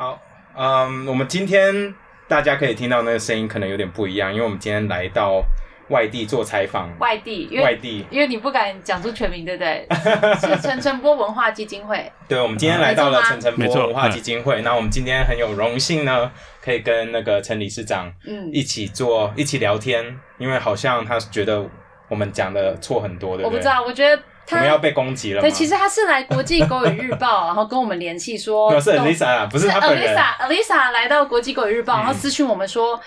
[0.00, 0.18] 好，
[0.56, 1.94] 嗯，我们今天
[2.26, 5.44] 大家可以听到那个声音可能有点不一样，因为我们今天来到
[5.90, 9.86] 外地做采访，外地，因为外地，因为你不敢讲出全名，对不对？
[10.40, 12.10] 是陈晨波文化基金会。
[12.26, 16.32] 对，我们今天来到了陈晨波文化基金会，那我们今天很有荣幸呢，
[16.64, 21.62] 可以跟那个陈理事长嗯，一起做一起聊天，因为好像他觉得
[22.08, 23.44] 我们讲的错很多，对对？
[23.44, 24.22] 我不知道，我觉得他。
[24.56, 25.40] 我们要被攻击了？
[25.40, 30.16] 对，其实他是来国际狗语日报， 然后跟我们联系说，没有是 Elisa 啊，不是是他本人。
[30.16, 33.00] Elisa Elisa 来到国际狗语日报，嗯然后私讯我们说，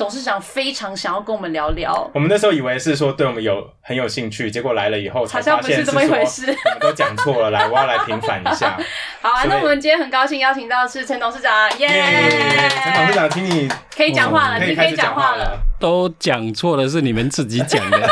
[0.00, 6.46] 董事长非常想要跟我们聊聊，我们那时候以为是说对我们有很有兴趣，结果来了以后才好像发现是不是这么一回事。
[6.46, 8.78] 我们都讲错了，来，我要来平反一下。
[9.20, 11.86] 好啊，那我们今天很高兴邀请到的是陈董事长，耶！
[11.86, 12.70] 耶！
[12.82, 15.44] 陈董事长，请你可以讲话了，你可以讲讲话了。
[15.44, 15.58] 了。
[15.78, 18.08] 都讲错了，是你们自己讲的。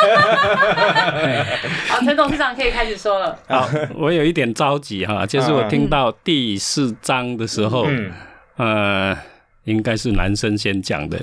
[1.89, 3.39] 好，陈董事长可以开始说了。
[3.49, 8.13] 好，我有一点着急哈，就是我听到第四章的时候，嗯
[8.59, 9.17] 呃，
[9.69, 11.19] 应该是男生先讲的，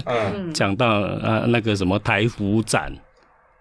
[0.53, 2.93] 讲到呃那个什么台服展，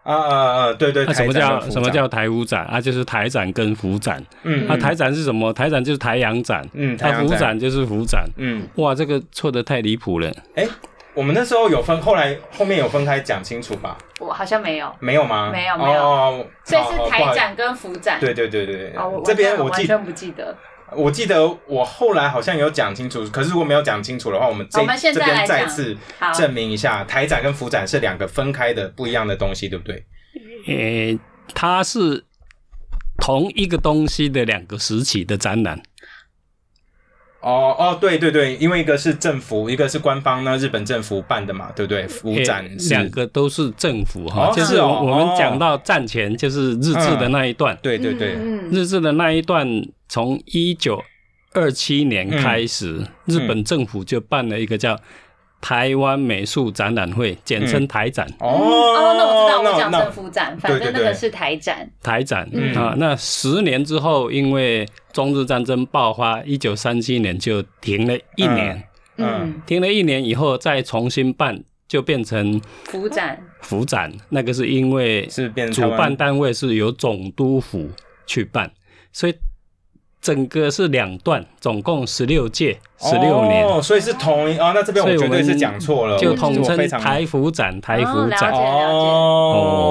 [0.03, 0.73] 啊啊啊！
[0.75, 2.79] 对对，那什么叫什么叫台服展啊？
[2.79, 4.23] 就是台展跟服展。
[4.43, 5.51] 嗯啊，台展是什么？
[5.53, 8.29] 台展就是台阳展，嗯台服展就是服展。
[8.37, 10.31] 嗯，哇，这个错的太离谱了。
[10.55, 10.67] 哎，
[11.15, 13.97] 我们那时候有分，后来后面有分开讲清楚吧？
[14.21, 15.51] 我好像没有，没有吗？
[15.51, 18.21] 没有没有哦，所以是台展跟服展。
[18.21, 20.55] 对对对对对哦，我这边我记完全不记得。
[20.97, 30.05] 我记得我后来好像有讲清楚，可是如果没有讲清楚的话，我们这我们现这边再次好，证明一下，台展跟服展是两个分开的不一样的东西，对不对？
[30.67, 31.19] 诶、
[31.55, 32.25] 它是
[33.19, 35.83] 同一个东西的两个时期的展览。
[37.41, 42.09] 哦哦，对对对，因为一个是政府，一个是官方呢，日本政府办的嘛，对不对？
[42.09, 42.89] 服展诶是。
[42.89, 48.71] 两个都是政府哈，哦就是哦我我们讲到战前就是日治的那一段，对对对，嗯，嗯。
[48.71, 49.69] 日治的那一段
[50.15, 51.03] 从一九
[51.55, 54.97] 二七年开始，嗯日本政府就办了一个叫
[55.61, 58.25] 台湾美术展览会，简称台展。
[58.39, 61.91] 哦哦，那我知道，我讲那政府展，反正那个是台展。
[62.01, 68.85] 台展、嗯啊，那十年之后，因为中日战争爆发，一九三七年就停了一年，
[69.17, 73.43] 嗯嗯，停了一年以后再重新办，就变成府展。
[73.63, 74.13] 府展。
[74.29, 77.91] 那个是因为是主办单位是由总督府
[78.27, 78.71] 去办，
[79.13, 79.35] 所以
[80.25, 83.63] 整个是两段，总共十六届，十六年。
[83.67, 88.51] 哦，所以是同一哦，那这边我们绝对是讲错了，就统称台服展，台服展。
[88.51, 89.85] 哦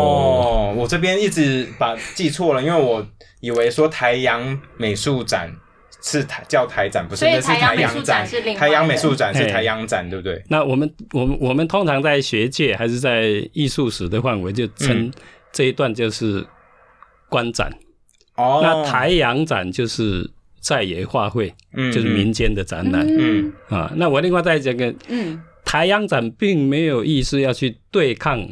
[0.76, 3.06] 我这边一直把记错了，因为我
[3.42, 5.56] 以为说台阳美术展
[6.02, 8.28] 是台叫台展，不是，那是台阳美术展
[8.58, 10.44] 台阳美术展是台阳展，对不对？
[10.50, 15.14] 那我们我们我们通常在学界还是在艺术史的范围，就称
[15.52, 16.44] 这一段就是
[17.30, 17.72] 观展。
[18.36, 20.30] 哦，那台阳展就是
[20.60, 23.52] 在野画会，嗯就是民间的展览、嗯。
[23.70, 23.92] 啊。
[23.96, 28.48] 那我另外再讲个嗯，台阳展，并没有意思要去对抗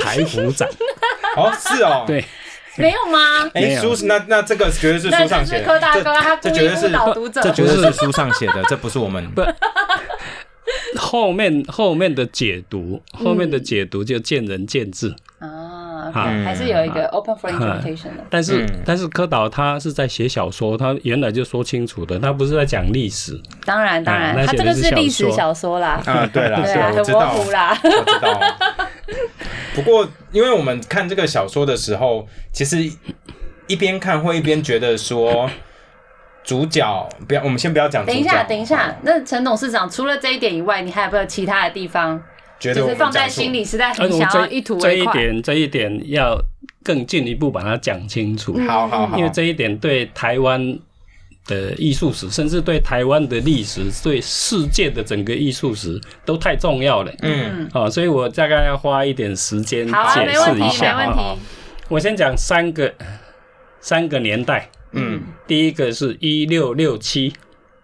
[0.00, 0.68] 台服展，
[1.36, 2.24] 哦是哦，对，
[2.76, 3.50] 没有吗？
[3.54, 3.94] 哎没有。
[3.94, 7.40] 书那那这个绝对是书上写的，柯大哥，他故意误这绝对是导读者。
[7.42, 9.30] 这绝对是书上写的，这不是我们。
[9.32, 9.42] 不
[10.96, 15.14] 后面后面的解读，后面的解读就见仁见智。
[16.12, 18.24] 还是有一个 open for interpretation 的。
[18.30, 23.38] 但是、嗯但是柯导他是在写小说，他原来就说清楚的，他不是在讲历史。
[23.64, 26.00] 当然当然，他这个是是历史小说啦。
[26.06, 27.78] 啊，对啦， 对啊，我知道，模糊啦。
[27.82, 28.40] 我知道。
[29.74, 32.78] 不过，因为我们看这个小说的时候，其实
[33.66, 35.48] 一边看会一边觉得说，
[36.44, 38.04] 主角不要，我们先不要讲。
[38.04, 42.20] 等一下，等一下，那陈董事长除了这一点以外，你还有没有其他的地方，
[42.58, 45.14] 觉得我们就是放在心里，实在很想要一吐这为快？
[45.14, 46.38] 一点这一点要
[46.82, 50.78] 更进一步把它讲清楚，嗯好好好，因为这一点对台湾
[51.46, 57.12] 的艺术史，甚至对台湾的历史，对世界的整个艺术史都太重要了。
[57.22, 60.96] 嗯哦，所以我大概要花一点时间好啊，解没问题，没释一下。
[60.98, 61.40] 问哈题。
[61.88, 62.92] 我先讲三个
[63.80, 67.32] 三个年代，嗯，第一个是一六六七，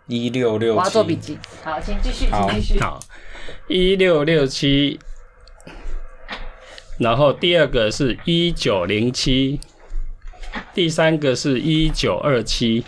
[0.08, 1.38] 一六六我要做笔七，记。
[1.62, 2.80] 好，请继续，请继续。
[2.80, 3.00] 好，
[3.68, 4.98] 一六六七，
[6.98, 9.60] 然后第二个是一九零七，
[10.74, 12.84] 第三个是一九二七。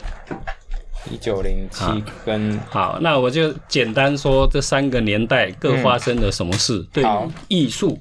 [1.08, 1.84] 一九零七
[2.24, 7.96] 跟好，那我就简单说这三个年代各发生了什么事，对嗯好艺术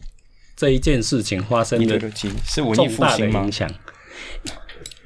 [0.55, 3.51] 这一件事情发生的重大的影？
[3.51, 3.69] 响。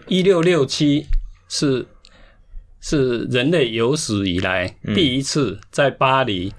[0.07, 1.07] 一六六七
[1.49, 1.85] 是
[2.79, 6.53] 是人类有史以来嗯第一次在巴黎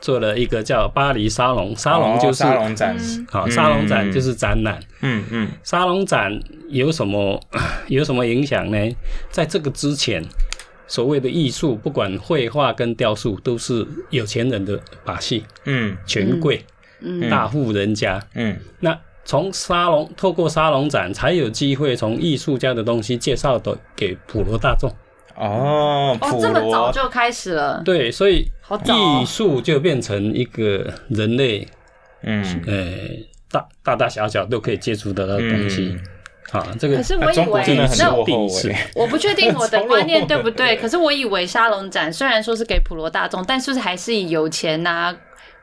[0.00, 2.96] 做了一个叫巴黎沙龙，沙龙就哦是、沙龙展，
[3.30, 4.80] 好，嗯沙龙展就是展览。
[5.02, 7.38] 嗯嗯沙龙展有什么
[7.88, 8.78] 有什么影响呢？
[9.30, 10.24] 在这个之前，
[10.86, 16.64] 所谓的艺术，不管绘画跟雕塑，都是有钱人的把戏，嗯权贵、
[17.00, 18.20] 嗯大户人家。
[18.34, 24.90] 嗯那从沙龙透过沙龙展，才有机会从艺术家的东西介绍的给普罗大众。
[25.40, 28.46] 哦，哦，普这么早就开始了，对，所以
[28.86, 31.66] 艺术就变成一个人类
[32.22, 32.44] 嗯。
[32.66, 32.84] 呃
[33.52, 35.98] 大大大小小都可以接触得到的东西。
[36.52, 38.14] 啊，这个可是我以啊中国真的为那
[38.94, 45.12] 我不确定我的 观念对不超对，可是我以为沙龙展虽然说是给普罗大众，但是不是还是以有钱呐、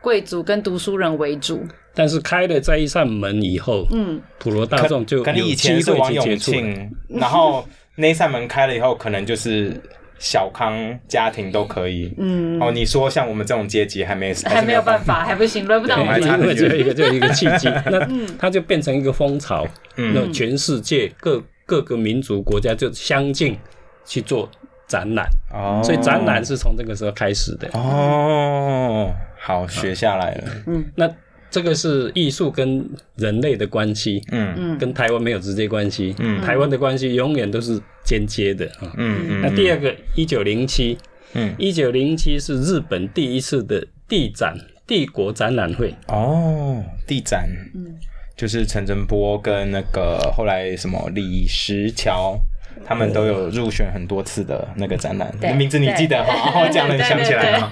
[0.01, 1.65] 贵族跟读书人为主？
[1.95, 6.67] 但是开了这一扇门以后，嗯，普罗大众就可能以有机前是王永会去接触
[7.07, 7.65] 然后
[7.99, 9.73] 那一扇门开了以后，可能就是
[10.19, 12.13] 小康家庭都可以。
[12.17, 16.41] 嗯，哦，你说像我们这种阶级还没还没有办法，还不行，轮不到我还差们。
[16.41, 18.27] 因为只有一个，就有一个契机，那嗯。
[18.37, 20.13] 它就变成一个风潮，嗯。
[20.13, 23.57] 那全世界各各个民族国家就相近
[24.05, 24.49] 去做
[24.87, 27.67] 展览，哦，所以展览是从这个时候开始的。
[27.73, 30.43] 哦，好学下来了。
[30.67, 30.85] 嗯。
[30.95, 31.11] 那
[31.49, 38.91] 这个是艺术跟人类的关系，嗯嗯跟台湾没有直接关系，嗯台湾的关系永远都是间接的啊。
[38.97, 39.41] 嗯嗯。
[39.41, 40.97] 那第二个，一九零七，
[41.33, 47.95] 嗯一九零七是日本第一次的地展帝国展览会，哦，地展，嗯
[48.35, 52.39] 就是陈振波跟那个后来什么李石桥。
[52.85, 56.61] 他们都有入选很多次的那个展览，对名字你记得哈？
[56.61, 57.69] 哦，这样你想起来了。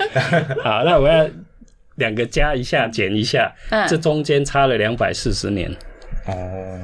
[0.60, 1.24] 好，那我要
[2.00, 5.70] 两个加一下，减一下，嗯这中间差了两百四十年。
[6.26, 6.80] 哦，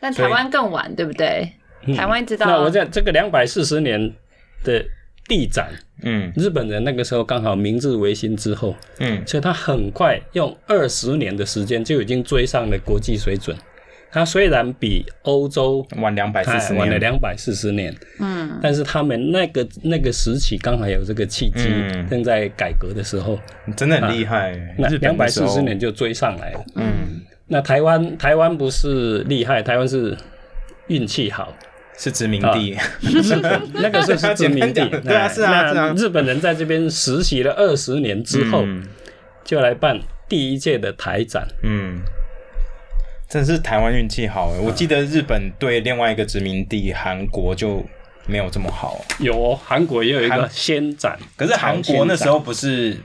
[0.00, 1.52] 但台湾更晚，对不对？
[1.94, 4.12] 台湾知道那我在这个两百四十年
[4.64, 4.84] 的
[5.26, 5.70] 地展，
[6.02, 13.56] 嗯日本人那个时候刚好明治维新之后，嗯所以他很快用二十年的时间就已经追上了国际水准。
[14.12, 23.38] 他虽然比欧洲晚两百四十年晚了年，两百四十年，嗯但是他们那个那个时期刚好有这个契机，嗯正在改革的时候，
[23.76, 24.58] 真的很厉害。
[24.76, 26.64] 那两百四十年就追上来了。
[26.74, 30.16] 嗯，那台湾台湾不是厉害，台湾是
[30.88, 31.54] 运气好。
[31.96, 32.74] 是殖民地。
[33.02, 38.82] 日 本那个时候是殖民地 对啊哎是啊那是啊日本人在这边实习了二十年之后，嗯
[39.44, 41.46] 就来办第一届的台展。
[41.62, 42.00] 嗯，
[43.30, 44.58] 真的是台湾运气好哎。
[44.58, 47.82] 我记得日本对另外一个殖民地韩国就
[48.26, 52.98] 没有这么好，有哦韩国也有一个先展，可是韩国那时候不是。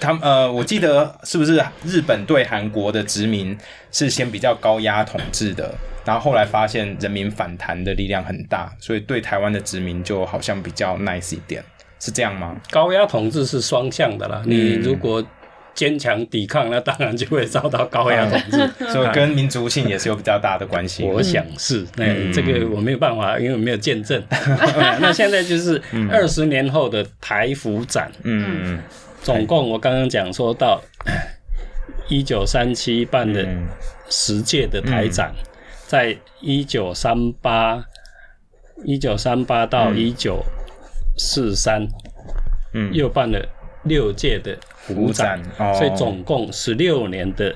[0.00, 3.56] 他们呃，我记得是不是日本对韩国的殖民
[3.92, 5.72] 是先比较高压统治的，
[6.04, 11.62] 然后后来发现人民反弹的力量很大，所以对台湾的殖民就好像比较 nice 一点，
[12.00, 12.56] 是这样吗？
[12.72, 14.42] 高压统治是双向的啦。
[14.46, 15.24] 嗯你如果
[15.74, 18.70] 坚强抵抗，那当然就会遭到高压统治。
[18.92, 21.02] 所以跟民族性也是有比较大的关系。
[21.04, 22.32] 我想是，那、嗯。
[22.32, 24.22] 这个我没有办法，因为我没有见证。
[24.30, 25.80] 哎 那现在就是
[26.10, 28.78] 二十年后的台服展，嗯。
[29.22, 30.80] 总共我刚刚讲说到
[32.08, 33.66] 一九三七办的嗯。
[34.10, 35.34] 十届的台展，
[35.86, 37.82] 在一九三八、
[38.84, 40.44] 一九三八到一九
[41.16, 41.88] 四三，
[42.74, 42.92] 嗯。
[42.92, 43.44] 又办了
[43.84, 44.56] 六届的
[44.86, 45.72] 服展，哦。
[45.74, 47.54] 所以总共十六年的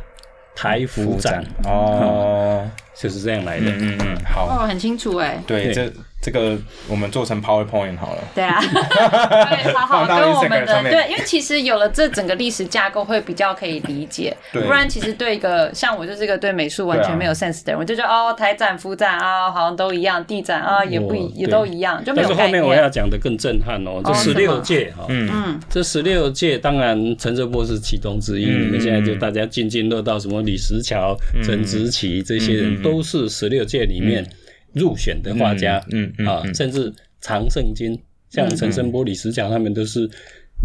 [0.54, 1.44] 台服展。
[1.64, 3.66] 哦， 就是这样来的。
[3.70, 5.42] 嗯嗯嗯，好，哦，很清楚哎。
[5.46, 5.74] 对，对。
[5.74, 8.22] 这这个我们做成 PowerPoint 好了。
[8.34, 14.36] 对啊， 对，好好跟我们的对，因为其实有了这整个历史架构，会比较可以理解。
[14.52, 22.90] 不然其实对一个像我就是一个对美术完全没有 sense 的人，我就觉得哦，台展、副展啊，好像都一样，地展啊也不也都一样，就没但是后面我要念。
[22.90, 25.30] 讲的更震撼哦，这哦十六届哈，嗯。
[25.32, 28.66] 嗯，这十六届当然陈哲波是其中之一，嗯。
[28.66, 34.26] 你们现在就大家津津乐道什么李石桥、陈植棋这些人都是十六届里面
[34.74, 36.54] 入选的画家，嗯嗯嗯啊，嗯。
[36.54, 37.98] 甚至常胜军
[38.30, 40.08] 像陈生波、李石桥他们都是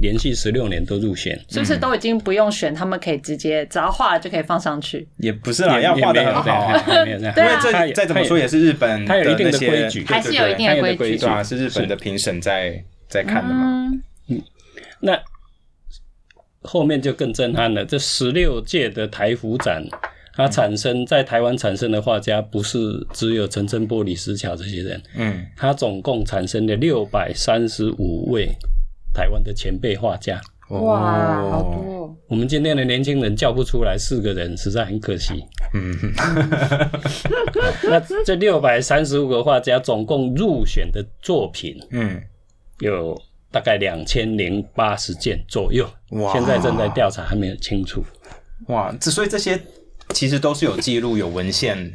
[0.02, 1.40] 连续十六年都入选。
[1.50, 5.08] 是不是都已经不用选，他们可以直接只要画了就可以放上去？
[5.18, 6.74] 也不是啦，要画的很好
[7.06, 7.32] 因为
[7.62, 11.26] 这再怎么说也是日本它有一定的规矩对还是有一定的规矩。
[11.44, 13.92] 是日本的评审在在看的嘛。
[14.28, 14.42] 嗯，
[15.00, 15.20] 那
[16.62, 19.84] 后面就更震撼了，这十六届的台服展。
[20.36, 22.78] 它产生在台湾产生的画家，不是
[23.14, 28.50] 只有陈澄波、李石桥这些人，嗯它总共产生了六百三十五位
[29.14, 30.42] 台湾的前辈画家。
[30.70, 32.16] 哇，好哦多哦。
[32.28, 35.46] 我们今天的年轻人叫不出来四个人，实在很可惜。
[35.74, 35.94] 嗯
[37.84, 42.20] 那这六百三十五个画家总共入选的作品嗯，
[42.80, 43.16] 有
[43.52, 48.04] 大概两千零八十件左右，哇现在正在调查，还没有清楚。
[48.68, 49.60] 哇，这所以这些
[50.10, 51.94] 其实都是有记录、有文献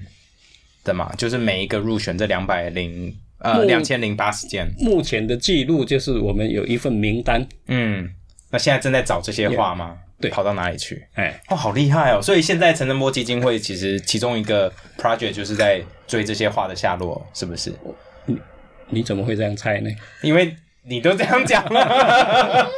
[0.85, 1.13] 的嘛？
[1.17, 8.11] 就是每一个入选这两百零呃目两千零八十件，目前的记录就是我们有一份名单，嗯，
[8.51, 9.99] 那现在正在找这些画吗？
[10.21, 11.07] 对跑到哪里去？
[11.15, 12.21] 哎，哦，好厉害哦！
[12.21, 17.73] 所以现在陈澄波基金会其实其中一个 project 就是在追这些画的下落，是不是？
[18.27, 18.37] 你
[18.89, 19.89] 你怎么会这样猜呢？
[20.23, 22.69] 因为你都这样讲了，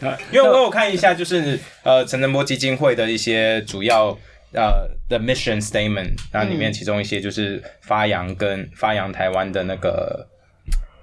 [0.32, 4.18] 因为我有看一下，就是呃陈澄波基金会的一些主要
[4.54, 10.26] 呃的 mission statement，那里面其中一些就是发扬跟发扬台湾的那个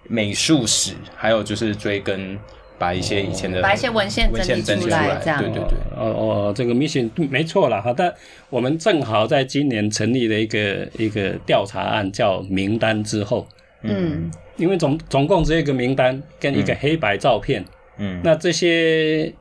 [0.07, 2.37] 美术史，还有就是追根
[2.77, 5.39] 把一些以前的把一些文献文献整理出来，出来这样。
[5.39, 5.77] 对对对。
[5.95, 8.13] 哦哦，这个 mission 没错了哈，但
[8.49, 13.47] 我们正好在今年成立了一个一个调查案，叫名单之后，
[13.83, 14.31] 嗯。
[14.57, 17.63] 因为总总共只有一个名单跟一个黑白照片，
[17.97, 18.19] 嗯。
[18.21, 19.33] 那这些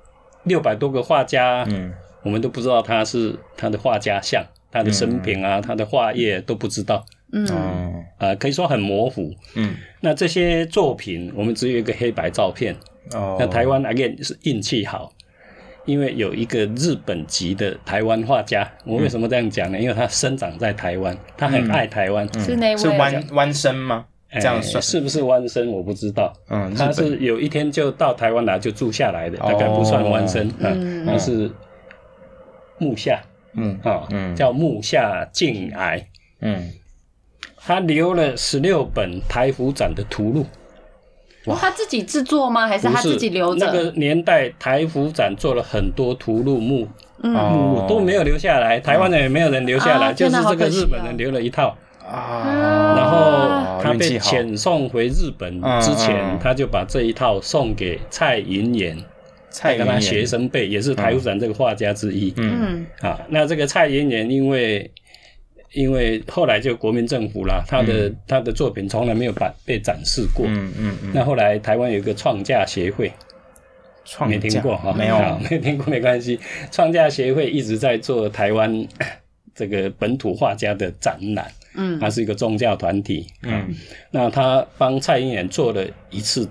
[0.44, 1.92] 六百多个画家，嗯
[2.28, 9.32] 我们都不知道他是他的画家像，他的生平啊，他的画业都不知道，嗯啊呃，可以说很模糊。
[9.54, 12.76] 嗯那这些作品，我们只有一个黑白照片。
[13.14, 15.10] 哦，那台湾 again 是运气好，
[15.86, 18.70] 因为有一个日本籍的台湾画家。
[18.84, 19.78] 我为什么这样讲呢？
[19.78, 22.28] 因为他生长在台湾，他很爱台湾。
[22.38, 24.04] 是那是位弯弯身吗？
[24.30, 26.30] 哎这样算是不是弯身我不知道。
[26.50, 30.46] 嗯，他是有一天就到台湾来就住下来的，哦大概不算弯身。
[30.58, 31.50] 嗯嗯，他是
[32.78, 33.20] 木下。
[33.54, 34.34] 嗯啊，嗯。
[34.36, 36.06] 叫木下敬癌。
[36.40, 36.70] 嗯。
[37.56, 40.46] 他留了十六本台服展的图录，
[41.46, 41.56] 哇。
[41.60, 42.66] 他自己制作吗？
[42.66, 43.66] 还是他自己留着？
[43.66, 46.88] 那个年代台服展做了很多图录目。
[47.22, 47.32] 嗯。
[47.32, 51.76] 目录都没有留下来，台湾人也没有人留下来，啊就是这个日本人留了一套，
[52.08, 58.96] 啊，然后他被遣送回日本之嗯前嗯，他就把这一套送给蔡云岩，
[59.50, 62.32] 蔡跟他，学生辈，也是台湾展这个画家之一。
[62.36, 64.90] 嗯嗯啊，那这个蔡云岩因为
[65.72, 70.46] 因为后来就国民政府啦，他的他的作品从来没有把被展示过。
[70.48, 73.12] 嗯嗯嗯，那后来台湾有一个创价协会，
[74.04, 74.92] 创没听过哈？
[74.92, 75.16] 没有
[75.50, 76.38] 没听过没关系。
[76.70, 78.86] 创价协会一直在做台湾
[79.54, 83.26] 这个本土画家的展览，嗯它是一个宗教团体。
[83.42, 83.74] 嗯
[84.10, 86.48] 那他帮蔡英文做了一次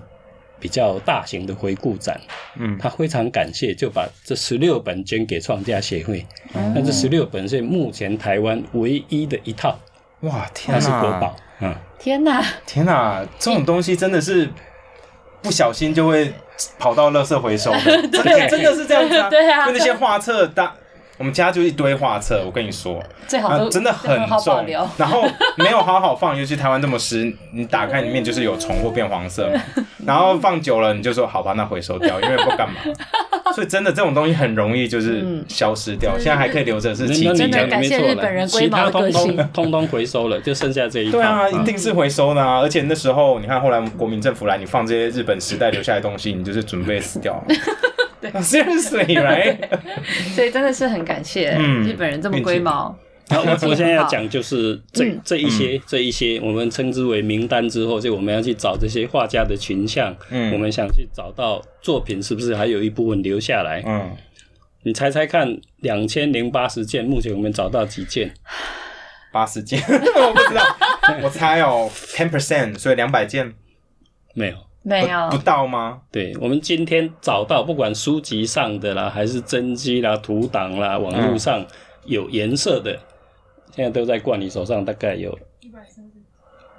[0.60, 2.20] 比较大型的回顾展，
[2.58, 2.76] 嗯。
[2.78, 6.24] 他非常感谢，就把这十六本捐给创价协会。
[6.54, 9.78] 嗯那这十六本是目前台湾唯一的一套，
[10.20, 12.44] 哇天它是国哪宝，嗯，天哪！
[12.66, 14.48] 天哪，这种东西真的是
[15.42, 16.32] 不小心就会
[16.78, 19.28] 跑到垃圾回收的， 真的真的是这样子啊。
[19.30, 20.74] 对啊就那些画册，大
[21.18, 25.24] 我们家就一堆画册，我跟你说，啊最好都，真的很好保重。， 然后
[25.56, 29.60] 没有好好放，尤其台湾这么湿，你打开里面就是有虫或变黄色嘛，
[30.06, 32.76] 然后放久了你就说好吧，那回收掉，因为不干嘛。
[33.54, 41.12] 所以真的这种东西很容易就是消失掉，现在还可以留着是奇迹那你真的感谢没错了日本人龟其他毛的个性通通通通回收了，就剩下这一套。
[41.12, 42.60] 对啊，嗯一定是回收的啊！
[42.60, 47.42] 而且那时候你看，后来国民政府来，你放这些日本时代留下来的东西，你就是准备死掉。
[48.20, 49.58] 对， seriously right？
[50.34, 52.96] 所以真的是很感谢嗯日本人这么龟毛。
[53.30, 63.82] 好，我 我现在要讲就是这嗯这一些这一些，我们称之为名单之后，就我们要去找这些画家的群像，嗯我们想去找到作品是不是还有一部分留下来？
[63.86, 64.16] 嗯，
[64.84, 68.32] 你猜猜看，两千零八十件，目前我们找到几件？
[69.30, 70.62] 八十件，我不知道，
[71.22, 73.52] 我猜哦，ten percent，所以两百件
[74.32, 74.56] 没有。
[74.88, 76.00] 没有不不到吗？
[76.10, 81.64] 对，我们今天找到，不管书籍上的啦，还是真迹啦、图档啦，网络上
[82.04, 82.98] 有颜色的，
[83.74, 85.38] 现在都在冠你手上，大概有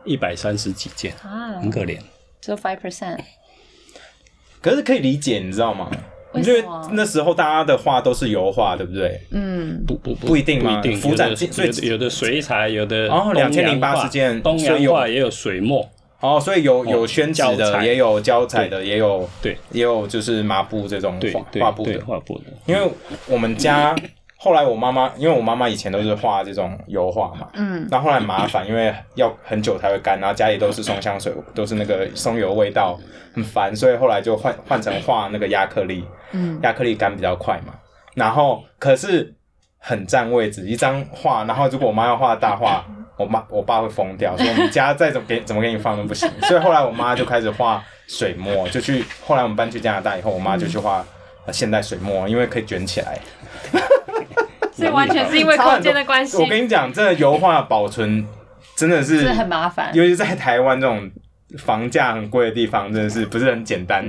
[0.03, 1.97] 一百三十几件，啊很，可怜。
[2.41, 3.19] 只有 five percent。
[4.61, 5.89] 可是可以理解，你知道吗？
[6.35, 9.19] 因为那时候大家的画都是油画，对不对？
[9.31, 15.89] 嗯，不不不一定嘛不一定，幅有的展所以有的有的水彩，有的哦东洋2080件东所以有洋画也有水墨，
[16.21, 19.57] 哦，所以有有宣纸的，也有胶彩的，也有对。
[19.71, 21.99] 也有就是麻布这种画对对画布的。
[22.05, 22.91] 画布的，因为
[23.27, 23.95] 我们家
[24.37, 32.99] 后来我妈妈，因为我妈妈以前都是画这种油画嘛，嗯，那后来麻烦，因为要很久才会干，然后家里都是松香水，都是那个松油味道，
[33.33, 37.73] 很烦，所以后来就换换成画那个亚克力，嗯，亚克力干比较快嘛，
[38.13, 39.33] 然后可是
[39.79, 42.85] 很占位置，一张画，然后如果我妈要画大画。
[43.19, 51.05] 我妈我爸会疯掉，说我们家再怎么给怎么给你放都不行，所以后来我妈就开始画水墨，就去后来我们搬去加拿大以后，我妈就去画
[51.45, 53.19] 呃现代水墨，因为可以卷起来。
[54.71, 58.25] 所以完全是因为空间的关系我，跟你讲，这个油画保存
[58.73, 59.93] 真的是是很麻烦。
[59.93, 61.11] 尤其在台湾这种
[61.57, 64.05] 房价很贵的地方，真的是不是很简单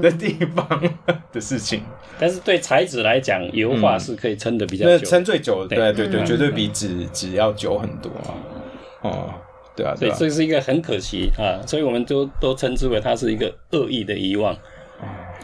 [0.00, 0.66] 的地方
[1.32, 1.82] 的事情。
[2.18, 5.06] 但是对材质来讲，油画是可以撑得比较那久。
[5.06, 8.34] 撑最久的，对对对，嗯绝对比纸纸要久很多啊。
[9.00, 9.34] 哦，
[9.74, 14.56] 对啊，所以对啊，这是一个很可惜啊，所以我们都都称之为它是一个恶意的遗忘。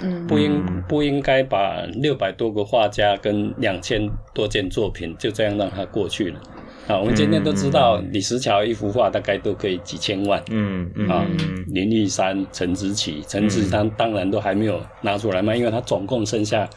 [0.00, 6.40] 嗯，不应不应该把六百多个画家跟两千多件作品就这样让它过去了。
[6.88, 10.42] 啊，我们今天都知道李石桥一幅画大概都可以几千万。
[10.48, 16.68] 嗯嗯啊嗯，林玉山、陈子奇、陈子当当然都还没有拿出来卖，因为他总共剩下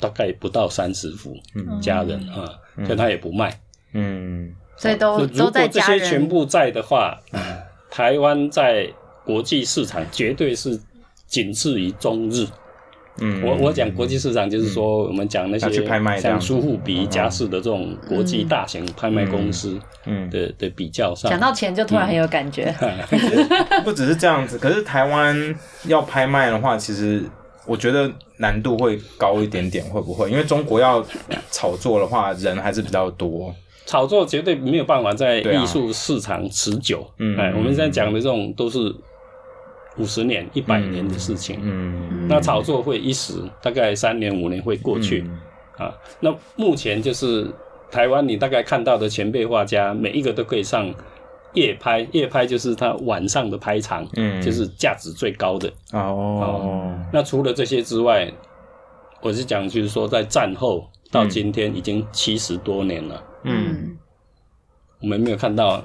[0.00, 1.36] 大概不到三十幅
[1.82, 2.48] 家人啊，
[2.86, 3.60] 所以他也不卖。
[3.92, 4.54] 嗯。
[4.78, 6.28] 所以都如都在家果这些全。
[6.28, 7.18] 部在的话，
[7.90, 8.90] 台湾在
[9.24, 10.80] 国际市场绝对是
[11.26, 12.46] 仅次于中日。
[13.20, 15.70] 嗯，我我讲国际市场，就是说我们讲那些
[16.20, 22.74] 像苏富比、佳士的这种国际大型拍卖公司嗯的的比较上，讲到钱就突然很有感觉，
[23.84, 25.54] 不只是这样子，可是台湾
[25.86, 27.22] 要拍卖的话，其实
[27.66, 30.30] 我觉得难度会高一点点，会不会？
[30.30, 31.04] 因为中国要
[31.50, 33.54] 炒作的话，人还是比较多。
[33.86, 37.08] 炒作绝对没有办法在艺术市场持久。
[37.18, 38.92] 嗯哎，我们现在讲的这种都是
[39.98, 41.58] 五十年、一百年的事情。
[41.62, 45.86] 嗯那炒作会一时，大概三年五年会过去、嗯。
[45.86, 45.94] 啊。
[46.20, 47.46] 那目前就是
[47.90, 50.92] 台湾，你大概看到的前辈画家，每一个都可以上
[51.54, 54.42] 夜拍，夜拍就是他晚上的拍场，嗯。
[54.42, 55.72] 就是价值最高的。
[55.92, 58.30] 哦，那除了这些之外，
[59.20, 63.96] 我是讲就是说，在战后到今天已经七十多年了，嗯。
[64.98, 65.84] 我们没有看到，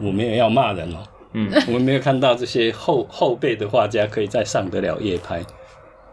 [0.00, 5.42] 我没有要骂人哦，嗯，我们没有看到这些后后辈的画家可以再上得了夜拍。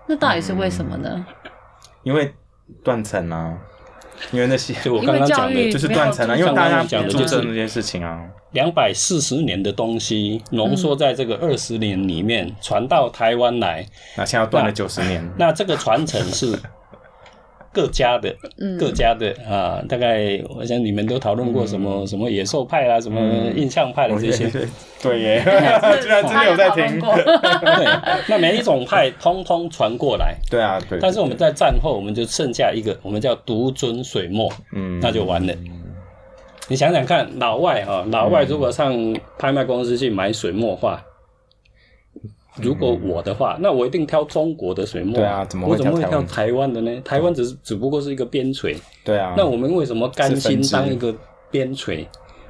[0.07, 1.25] 那到底是为什么呢？
[2.03, 2.33] 因为
[2.83, 3.57] 断层啊，
[4.31, 8.25] 因为那些就我刚刚讲的，就是断层啊，因为大家不注讲的就是那件事情啊。
[8.51, 13.85] 两百四十年的东西浓缩在这个二十年里面，传到台湾来，
[14.17, 16.57] 那现在断了九十年，那这个传承是
[17.71, 18.35] 各家的，
[18.79, 23.19] 各家的啊，大概我想你们都讨论过什么、什么野兽派啦，什么
[23.55, 24.67] 印象派的这些，对
[25.01, 25.43] 对耶，
[26.01, 26.99] 居然真的有在听。
[26.99, 30.97] 过，对，那每一种派 通通传过来，对啊，对。
[30.99, 34.99] 但是我们在战后，我们就剩下一个，我们叫独尊水墨，嗯。
[34.99, 35.53] 那就完了。
[36.67, 41.03] 你想想看，老外哈，老外如果上拍卖公司去买水墨画，
[42.62, 45.15] 如果我的话，那我一定挑中国的水墨。
[45.15, 47.02] 对啊怎么会我怎么会挑挑台湾的呢？
[47.02, 51.13] 台湾只是只不过是一个边陲，对啊，那我们为什么甘心当一个
[51.50, 52.06] 边陲？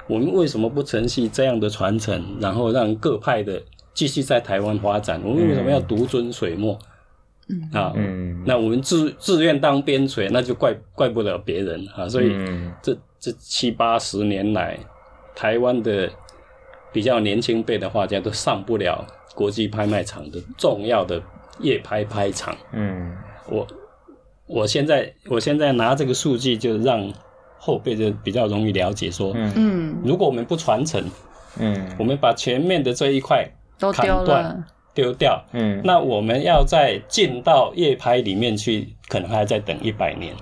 [0.06, 3.62] 我们为什么不承袭这样的传承，然后让各派的
[3.94, 5.20] 继续在台湾发展？
[5.24, 6.76] 我们为什么要独尊水墨？
[7.48, 12.08] 嗯啊，嗯那我们自自愿当边陲，那就怪怪不了别人啊。
[12.08, 14.78] 所以嗯这这七八十年来，
[15.34, 16.08] 台湾的
[16.92, 21.22] 比较年轻辈的画家都上不了国际拍卖场的重要的
[21.60, 22.56] 夜拍拍场。
[22.72, 23.16] 嗯。
[23.48, 23.66] 我
[24.46, 27.12] 我现在我现在拿这个数据，就让
[27.58, 31.04] 后辈就比较容易了解说，嗯，如果我们不传承，
[31.58, 31.94] 嗯。
[31.98, 34.64] 我们把前面的这一块都丢砍断了，
[34.94, 40.34] 丢掉，嗯，那我们要再进到夜拍里面去，可能还要再等一百年。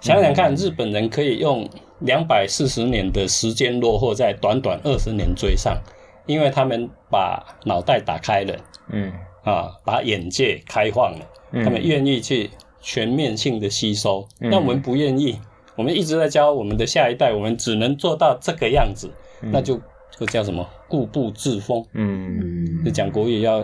[0.00, 1.68] 想想看，日本人可以用
[2.00, 5.78] 两百四十年的时间落后，在短短二十年追上，
[6.26, 8.56] 因为他们把脑袋打开了
[8.90, 9.12] 嗯。
[9.44, 11.26] 啊，把眼界开放了，
[11.62, 14.26] 他们愿意去全面性的吸收。
[14.38, 15.38] 那我们不愿意，
[15.76, 19.10] 我们一直在教我们的下一代，我们只能做到这个样子，
[19.42, 19.78] 那就
[20.18, 20.66] 就叫什么？
[20.88, 21.84] 固步自封。
[21.92, 23.62] 嗯，就讲国语要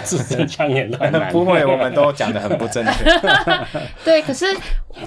[0.00, 1.30] 字正腔圆的很难。
[1.32, 3.04] 不会，我们都讲的很不正确。
[4.04, 4.46] 对，可是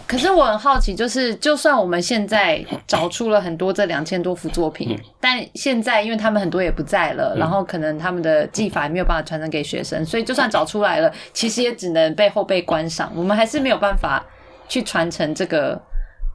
[0.07, 14.25] 可是我很好奇，就是就算我们现在找出了很多这两千多幅作品，嗯但现在因为他们很多也不在了，然后可能他们的技法也没有办法传承给学生，所以就算找出来了，其实也只能被后辈观赏，我们还是没有办法
[14.69, 15.79] 去传承这个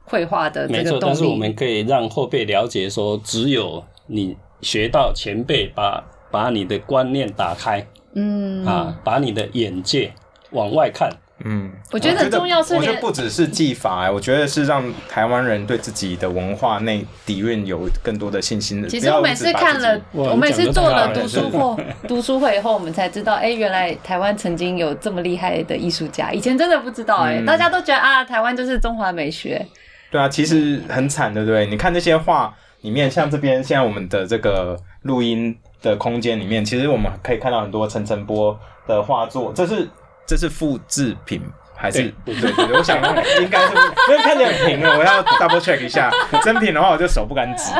[0.05, 1.39] 绘画的这没错，但是我力。
[1.39, 10.13] 们可以让后辈了解说，只有你学到前辈把把你的观念打开嗯，啊，把你的眼界
[10.51, 11.09] 往外看。
[11.45, 18.87] 嗯，我觉得很重要是我觉得不只是技法、哎，我觉得是让台湾人对自己的文化内底蕴有更多的信心的。
[18.87, 29.65] 其实我们也一直把自己是看了，我们也是做了读书会， 读书会以后，我们才知道，哎、原来台湾曾经有这么厉害的艺术家，以前真的不知道、哎、嗯大家都觉得啊，台湾就是中华美学，
[30.11, 31.65] 对啊，其实很惨，对不对？
[31.65, 39.87] 你看那些画里面，像这边现在我们的这个录音的空间里面，其实我们可以看到很多陈澄波的画作，这是
[40.25, 41.39] 这是复制品。
[41.75, 42.95] 还是对对对，我想
[43.41, 43.73] 应该是，
[44.09, 46.09] 因为看起来很平了，我要 double check 一下。
[46.41, 47.73] 真品的话，我就手不敢指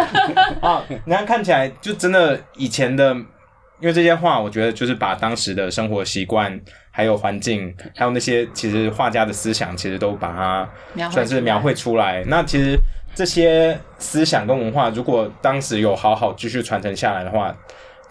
[0.60, 0.84] 啊。
[1.06, 6.60] 你看看起来就真的以前的，因为这些画，我觉得就是把当时的生活习惯、
[6.92, 12.24] 还有环境，还有那些其实画家的思想，其实都把它算是描绘出来。
[12.26, 12.78] 那其实
[13.13, 17.56] 这些思想跟文化，如果当时有好好继续传承下来的话，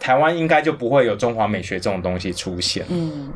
[0.03, 2.85] 台湾应该就不会有中华美学这种东西出现。
[2.89, 3.33] 嗯，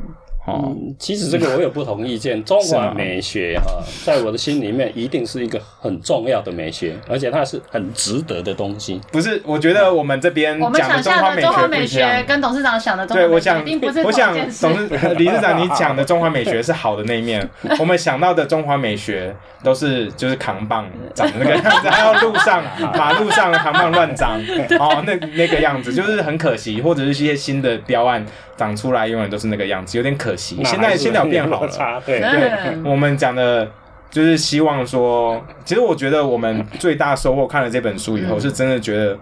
[0.47, 2.41] 哦，嗯，其实这个我有不同意见。
[2.47, 9.01] 中华美学哈，在我的心里面一定是一个很重要的美学，而且它是很值得的东西。
[9.11, 14.61] 不是，我觉得我们这边我们讲的想象的中华美学跟董事长想的中华对，美学我想一定不是，同我想一件事。
[14.61, 17.47] 董事 理事长你讲的中华美学是好的那一面，
[17.79, 22.63] 我们想到的中华美学都是就是扛棒长那个样子，还有路上
[22.95, 24.39] 马路上扛棒乱长，
[24.79, 28.25] 哦，那那个样子就是很可惜，或者是一些新的标案
[28.57, 30.59] 长出来永远都是那个样子，有点可惜。
[30.65, 33.71] 现在现在有变好了，差对对嗯，我们讲的
[34.09, 39.17] 就是希望说，其实我觉得我们最大收获看了这本书以后，是真的觉得，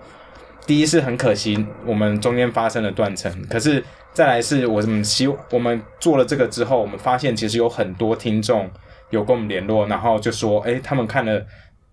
[0.65, 8.69] 第一是很可惜我们中间发生了断层，可是再来是我们希我们做了这个之后，我们发现其实有很多听众
[9.09, 11.45] 有跟我们联络，然后就说，哎、他们看了。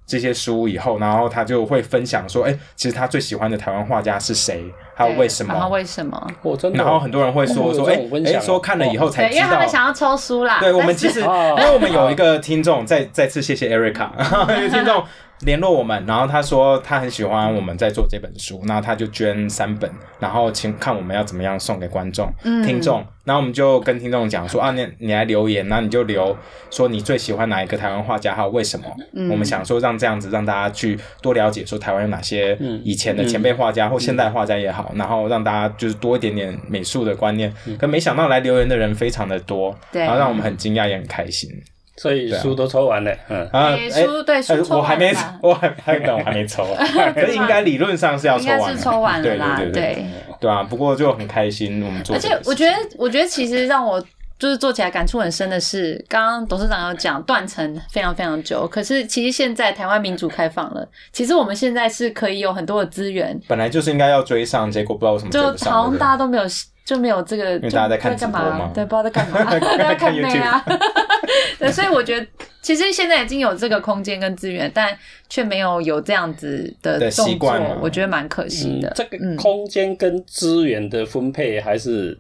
[0.07, 6.27] 这些书以后，然后他就会分享说：“哎、其实他最喜欢的台湾画家是谁，还有为什么然后为什么？
[6.43, 6.79] 我真？”的。
[6.79, 10.59] 然后很多人会说：“说哎哎、说看了以后才对，知道。”因为他们想要抽书啦。
[10.61, 14.09] 对，我们其实，哦因为我们有一个听众，再再次谢谢 Erica，
[14.63, 15.03] 有听众
[15.43, 26.37] 联络我们，然后他说他很喜欢我们在做这本书，然后他就捐三本，然后请看我们要怎么样送给观众、嗯听众，然后我们就跟听众讲说啊，你你来留言，然后你就留
[26.71, 28.87] 说你最喜欢哪一个台湾画家，还有为什么？
[29.15, 37.53] 嗯我们想说让这样子让大家去多了解说台湾有哪些嗯以前的前辈画家或现代画家也好，然后让大家就是多一点点美术的观念。
[37.79, 41.51] 可没想到来留言的人非常的多，然后让我们很惊讶也很开心。
[41.97, 50.07] 所以书都抽完了，嗯，啊，哎书对书抽 我还没，我还还等我还没抽啊， 可是应该理论上是要应该抽完是抽完了对啦，对
[50.41, 52.19] 对啊，不过就很开心，我们做而。
[52.19, 54.03] 且我觉得，我觉得其实让我
[54.39, 65.71] 就是做起来感触很深的是，刚刚董事长有讲断层非常非常久，可是其实现在台湾民主开放了，其实我们现在是可以有很多的资源，本来就是应该要追上，结果不知道为什么就。
[65.71, 66.43] 好大家都没有
[66.85, 68.71] 就没有这个，因为大家在看直干播嘛嘛？
[68.75, 70.65] 对，不知道在干嘛，大 家看 妹啊。
[71.59, 72.27] 对，所以我觉得
[72.61, 74.97] 其实现在已经有这个空间跟资源，但
[75.29, 78.89] 却没有有这样子的的动作习惯，我觉得蛮可惜的。
[78.89, 82.19] 嗯这个嗯空间跟资源的分配还是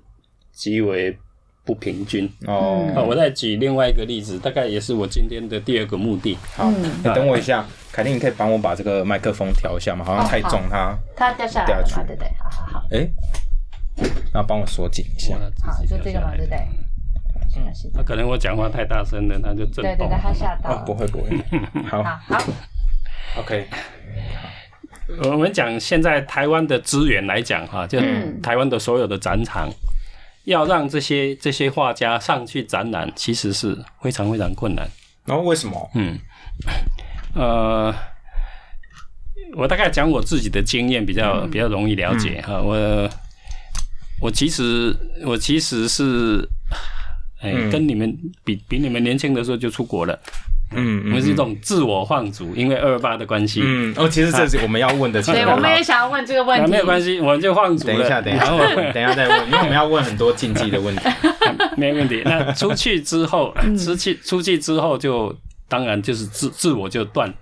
[0.52, 1.16] 极为
[1.64, 2.24] 不平均。
[2.46, 6.38] 哦，嗯啊，我再举另外一个例子，大概也是我今天的第二个目的。
[6.54, 10.04] 好，嗯你等我一下，凯蒂，你可以帮我把这个麦克风调一下吗？
[10.04, 12.06] 好像太重，它它掉下来掉下去？
[12.06, 12.28] 对不对？
[12.38, 13.08] 好好好，哎，然
[14.34, 15.36] 后帮我锁紧一下。
[15.64, 16.58] 好，就这个嘛，对不对？
[17.54, 20.18] 嗯是那可能我讲话太大声了，他就震动对对对，。
[20.22, 20.76] 他吓到。
[20.86, 21.30] 不会不会，
[21.88, 22.42] 好好好
[23.38, 23.66] ，，OK，
[25.30, 29.68] 我们讲现在台湾的资源来讲哈，就嗯台湾的所有的展场，
[30.44, 34.88] 要让这些这些画家上去展览，其实是非常非常困难。
[35.26, 35.90] 然后为什么？
[35.94, 36.18] 嗯，
[37.36, 37.94] 呃，
[39.56, 42.74] 我大概讲我自己的经验比较、比较容易了解哈、我
[44.22, 46.48] 我其实我其实是，
[47.40, 50.16] 哎、嗯跟你们比比你们年轻的时候就出国了，
[50.76, 53.60] 嗯我们是一种自我放逐，因为二二八的关系。
[53.64, 56.70] 嗯，哦，其实这是我们要问的，对，我们也想要问这个问啊，题。
[56.70, 57.94] 没有关系，我们就放逐了。
[57.94, 58.46] 等一下，等一下，
[58.92, 61.02] 等一下再问，因为我们要问很多禁忌的问题。
[61.76, 62.22] 没问题。
[62.24, 65.36] 那出去之后，嗯出去出去之后就
[65.68, 67.32] 当然就是自自我就断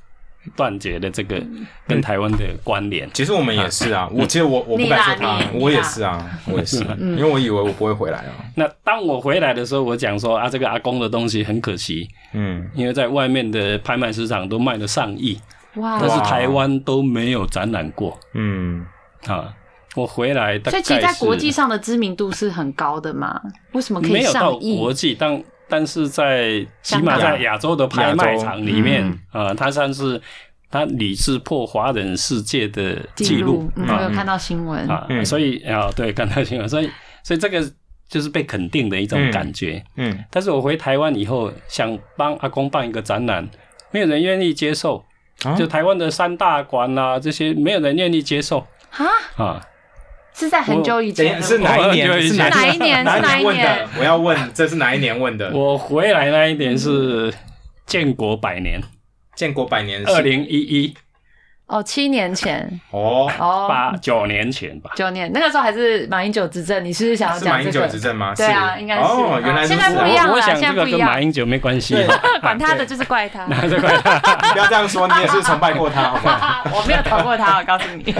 [0.56, 3.08] 断绝了这个嗯跟台湾的关联。
[3.12, 8.44] 其实我们也是啊，我其实我我不敢说他我也是啊，我也是，因为我以为我不会回来啊。
[8.54, 15.40] 那当我回来的时候，我讲说啊，这个阿公的东西很可惜，嗯，因为在外面的拍卖市场都卖了上亿，
[15.76, 18.86] 哇，但是台湾都没有展览过嗯，
[19.26, 19.54] 啊。
[19.96, 23.40] 我回来大概所以其实，在是国际上的知名度是很高的嘛？
[23.72, 24.76] 为什么可以没有到上亿？
[24.78, 30.20] 国际，但但是在起码在亚洲的拍卖场里面嗯，呃，它算是
[30.70, 34.86] 它屡次破华人世界的记记录我有看到新闻。
[34.88, 36.90] 啊，嗯所以啊，对，看到新闻，所以
[37.22, 37.62] 所以这个
[38.08, 39.82] 就是被肯定的一种感觉。
[39.96, 43.48] 嗯，但是我回台湾以后，想帮阿公办一个展览，
[43.92, 45.04] 没有人愿意接受。
[45.44, 49.06] 啊就台湾的三大馆啊，这些没有人愿意接受哈，
[49.42, 49.58] 啊。
[50.34, 52.22] 是在很久以前是哪一年？
[52.22, 53.88] 是哪一年哪是哪一年？
[53.98, 55.50] 我要问，这是哪一年问的？
[55.52, 57.32] 我回来那一年是
[57.86, 58.80] 建国百年，
[59.34, 60.94] 建国百年二零一一
[61.66, 64.90] 哦，七年前哦，哦，八九年前吧。
[64.96, 67.92] 九年那个时候还是马英九执政，你是不是想要是马英九讲这个？
[67.92, 68.34] 执政吗？
[68.34, 71.94] 对啊应该是哦，原来现在不一样了我我想现在不一样这个跟马英九没关系。
[72.42, 73.44] 管他的，就是怪他。
[73.46, 76.62] 不要这样说，你也是崇拜过他，好吗？
[76.74, 78.14] 我没有逃过他，我告诉你。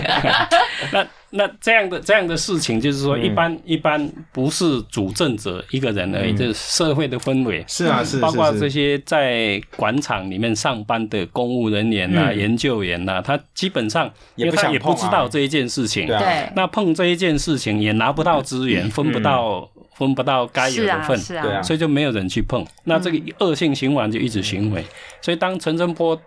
[0.92, 6.37] 那那这样的这样的事情，就是说，一般、一般不是主政者一个人而已，嗯。
[6.37, 12.38] 就是社会的氛围，是啊，是包括这些在广场里面上班的公务人员呐、嗯。
[12.38, 15.11] 研究员呐、他基本上也因为他也不不想碰啊。
[15.11, 21.62] 知道这一件事情，对啊，那碰这一件事情也拿不到资源，分不到分不到该有的份，是啊。
[21.62, 22.66] 所以就没有人去碰。
[22.85, 24.83] 那这个恶性循环就一直循环。
[25.23, 26.21] 所以当陈振波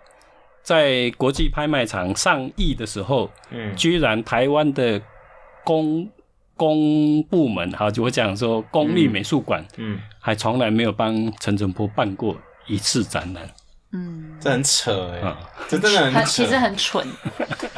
[0.64, 5.00] 在国际拍卖场上亿的时候，嗯居然台湾的
[5.62, 6.08] 公
[6.56, 12.34] 公部门，哈，就我讲说公立美术馆，嗯，还从来没有帮陈澄波办过
[12.66, 13.46] 一次展览
[13.92, 15.38] 嗯，这很扯哎、啊。
[15.68, 17.06] 这真的很扯，很其实很蠢。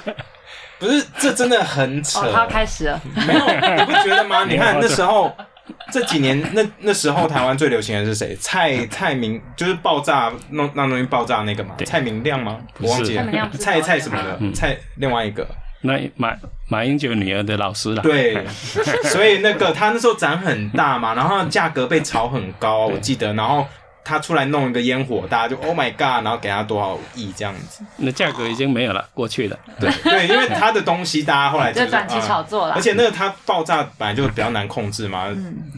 [0.79, 2.21] 不是，这真的很扯。
[2.21, 3.47] 哦，他要开始了，没有，
[3.79, 4.45] 你不觉得吗？
[4.49, 5.35] 你看那时候
[5.93, 8.37] 这几年，那那时候台湾最流行的是谁？
[8.41, 11.75] 蔡蔡明，就是爆炸弄那东西爆炸那个嘛？
[11.85, 12.59] 蔡明亮吗？
[12.79, 13.51] 我忘记了。
[13.59, 15.47] 蔡蔡什么的，蔡另外一个。
[15.83, 16.35] 那马
[16.69, 18.45] 马英九女儿的老师啦，对，
[19.13, 23.65] 所以那个他那时候展很大嘛，然后价格被炒很高，我记得，然后
[24.07, 27.85] 他出来弄一个烟火，大家就 Oh my God，然后给他多少亿这样子。
[27.97, 29.59] 那价格已经没有了，过去了。
[29.81, 35.27] 对对，因为他的东西大家后来就就是短期炒作了而且那个它爆炸本来就比较难控制嘛，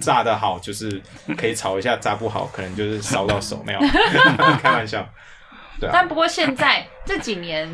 [0.02, 1.00] 炸的好就是
[1.38, 3.80] 可以炒一下，炸不好可能就是烧到手，没 有
[4.60, 5.08] 开玩笑。
[5.80, 7.66] 对啊，但不过现在这几年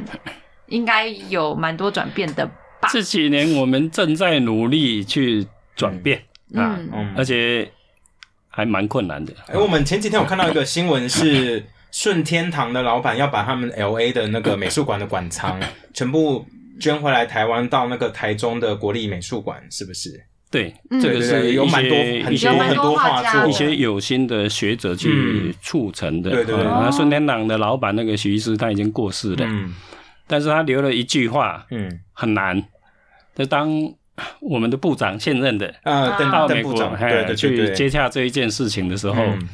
[0.67, 2.47] 应该有蛮多转变的
[2.81, 2.89] 吧？
[2.93, 6.23] 这几年我们正在努力去转变
[6.55, 6.79] 啊，
[7.17, 7.69] 而且
[8.55, 9.33] 还蛮困难的。
[9.49, 11.65] 哎、我们前几天有看到一个新闻是。
[11.95, 15.61] 顺天堂的老板要把他们 L A 的那个美术馆的馆藏
[15.95, 16.45] 全部
[16.81, 20.11] 捐回来台湾，到那个台中的国立美术馆，是不是？
[20.51, 26.31] 对，嗯这个是有一蛮多一些很多很多画作，一些有心的学者去促成的。
[26.31, 29.73] 嗯对对对啊那顺天堂的老板那个徐医师他已经过世了，嗯
[30.27, 32.61] 但是他留了一句话嗯很难。
[33.37, 33.71] 就当
[34.41, 39.49] 我们的部长现任的啊，邓到美国邓部长，对对对去，接洽这一件事情的时候，嗯。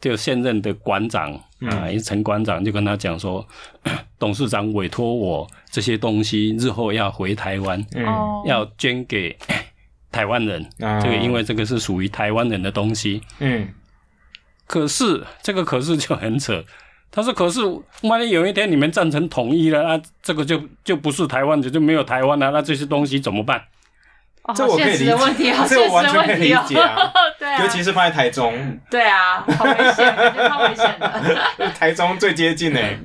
[0.00, 3.46] 就现任的馆长啊，嗯一陈馆长就跟他讲说，
[4.18, 8.06] 董事长委托我这些东西日后要回台湾，嗯。
[8.06, 9.36] 哦，要捐给
[10.10, 10.66] 台湾人。
[10.80, 10.98] 啊。
[11.00, 13.68] 这个因为这个是属于台湾人的东西，嗯。
[14.66, 16.64] 可是这个可是就很扯。
[17.12, 17.60] 他说：“可是
[18.02, 23.60] 万一有一天你们赞成统一了，那这个就就不是台湾的，就没有台湾了，那这些东西怎么办？
[24.52, 27.12] 这我可以理解的问题，好这我完全可以问题哦理解啊。
[27.38, 31.70] 对啊，尤其是放在台中，对啊，好危险，我觉得超危险的。
[31.78, 32.98] 台中最接近诶，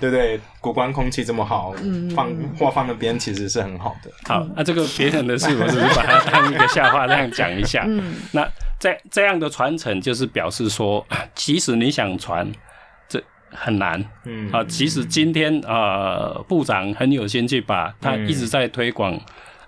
[0.00, 0.40] 对不对？
[0.60, 4.10] 古关空气这么好，嗯放话放那边其实是很好的。
[4.26, 7.84] 好，那、这个别人的事，我只是把它当一个笑话这样讲一下。
[7.86, 8.46] 嗯，那
[8.78, 12.50] 在这样的传承，就是表示说， 即使你想传，
[13.08, 13.22] 这
[13.52, 14.64] 很难嗯啊。
[14.64, 19.18] 即使今天呃部长很有心去把他嗯一直在推广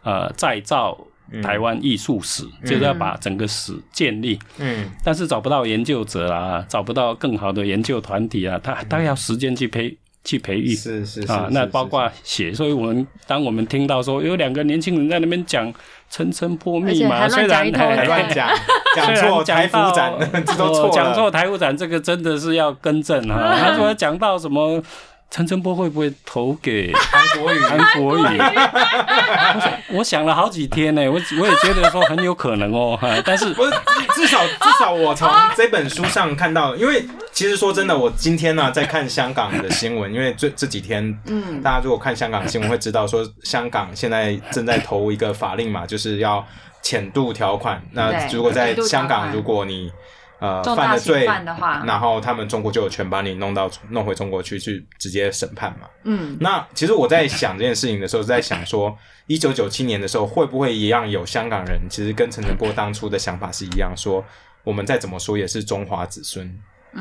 [0.02, 0.98] 呃再造
[1.42, 4.90] 台湾艺术史，就是要把整个史建立，嗯。
[5.04, 10.74] 但是找不到研究者啊，找不到更好的研究团体啊，他他要时间去培去培育。
[10.74, 15.72] 是是是啊，那包括写，所以我们当我们听到说有两个年轻人在那边讲
[16.10, 18.50] 层层破密码，虽然还乱讲
[18.96, 20.12] 讲错台服展，
[20.46, 20.88] 这都错了。
[20.88, 23.56] 哦讲错台服展，这个真的是要更正啊。
[23.60, 24.82] 他说讲到什么
[25.30, 28.22] 陈澄波会不会投给 韩国语，韩国语？
[28.38, 33.70] 我想我想了好几天呢，我我也觉得说很有可能哦，哈 但是不是
[34.14, 41.60] 至少至少我从这本书上看到，因为其实说真的，我今天呢、在看香港的新闻，因为这这几天，嗯。
[41.62, 46.44] 大家如果看香港新闻会知道说，香港现在正在投一个法令嘛，就是要
[46.82, 47.82] 浅度条款。
[47.92, 49.92] 那如果在香港，如果你
[50.40, 55.88] 呃犯了罪犯的话，然后他们中国就有权把你弄到弄回中国去，去直接审判嘛。
[56.04, 58.96] 嗯，那其实我在想这件事情的时候，在想说，
[59.26, 64.24] 一九九七年的时候，会不会一样有香港人，其实跟陈诚波当初的想法是一样，说
[64.62, 66.48] 我们再怎么说也是中华子孙，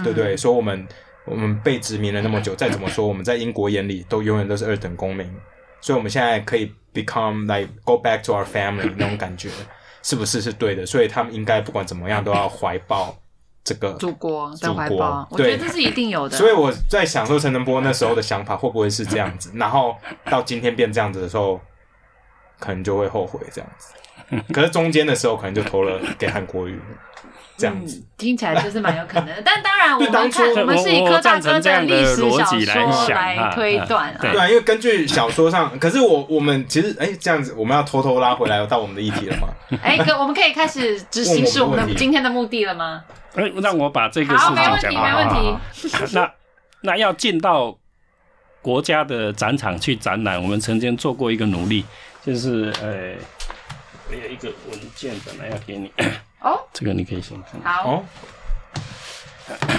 [0.04, 0.36] 对不对？
[0.36, 0.88] 说我们
[1.26, 5.30] 我们被殖民了那么久，再怎么说我们在英国眼里都永远都是二等公民，
[5.80, 9.50] 所以我们现在可以 become like go back to our family 那种感觉，
[10.02, 10.86] 是不是是对的？
[10.86, 13.16] 所以他们应该不管怎么样都要怀抱
[13.68, 16.38] 这个祖国的祖国怀抱，我觉得这是一定有的。
[16.38, 19.94] 所以我在想说，陈澄波那时候的想法会不会是这样子， 然后
[20.30, 21.60] 到今天变这样子的时候，
[22.60, 23.94] 可能就会后悔这样子。
[24.54, 26.80] 可是中间的时候，可能就投了给韩国瑜，
[27.58, 27.98] 这样子。
[27.98, 29.42] 嗯，听起来就是蛮有可能的。
[29.44, 34.18] 但当然， 我们看我们是以我我柯大哥这样的历史小逻辑来说想来啊推断啊。
[34.22, 39.50] 对对啊，因为根据小说上，可是我我们其实哎、这样子，我们要偷偷拉回来到我们的议题了吗？
[39.84, 43.04] 哎，可我们可以开始执行是我们的今天的目的了吗？
[43.38, 45.12] 哎，让我把这个事好，情没问题，讲完。
[45.12, 45.60] 没问好好
[46.06, 46.16] 题。
[46.16, 46.34] 那
[46.82, 47.78] 那要进到
[48.64, 51.86] 国家的展场去展览，我们曾经做过一个努力，
[52.26, 53.14] 就是呃，
[54.10, 55.92] 我有一个文件本来要给你，
[56.42, 57.62] 哦， 这个你可以先看。
[57.64, 58.04] 好，哦，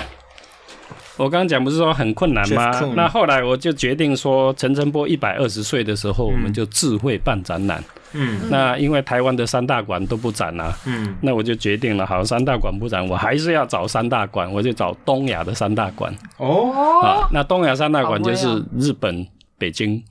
[1.18, 2.70] 我刚刚讲不是说很困难吗？
[2.94, 7.82] 那后来我就决定说，陈澄波一百二十岁的时候，我们就智慧办展览。
[8.12, 8.48] 嗯。
[8.50, 11.16] 那因为台湾的三大馆都不展啊，嗯。
[11.20, 16.14] 那我就决定了，好，三大馆不展，我还是要找三大馆，我就找东亚的三大馆。
[16.38, 16.72] 哦。
[17.02, 19.26] 啊哦。，那东亚三大馆就是日本、
[19.58, 20.02] 北京、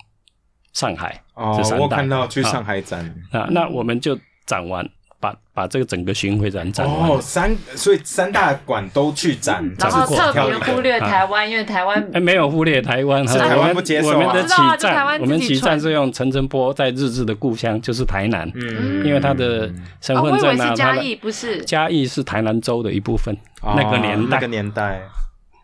[0.73, 2.49] 上海哦这，三我大看到去啊。
[2.49, 3.13] 上海展。
[3.31, 3.47] 啊。
[3.51, 4.87] 那我们就展完，
[5.19, 7.09] 把把这个整个巡回展展完。
[7.09, 14.13] 哦，三所以三大馆都去展，然后只是特别忽略台湾，因为台湾哎，没有忽略台湾，是台湾不接受啊。
[14.13, 19.05] 我们的起站，我们起站是用陈诚波在日治的故乡，就是台南，嗯。
[19.05, 21.63] 因为他的身份证啊，嘉义，不是。
[21.65, 24.37] 嘉义是台南州的一部分，哦那个年代。
[24.37, 24.47] 那个。
[24.47, 25.01] 年代。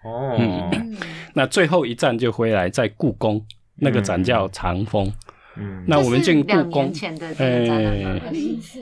[0.04, 0.98] 哦，嗯。
[1.34, 3.44] 那最后一站就回来在故宫，
[3.76, 5.12] 那个展叫长风。
[5.58, 5.84] 嗯。
[5.88, 6.92] 那我们进故宫
[7.38, 8.20] 哎，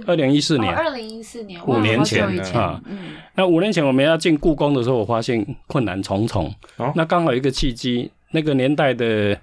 [0.06, 0.58] 二零一四。
[0.58, 2.82] 年，二零一四年，五年前啊。
[2.86, 6.54] 嗯，那五年前我们要进故宫的时候，我发现困难重重。
[6.78, 6.92] 哦。
[6.96, 9.38] 那刚好有一个契机，那个年代的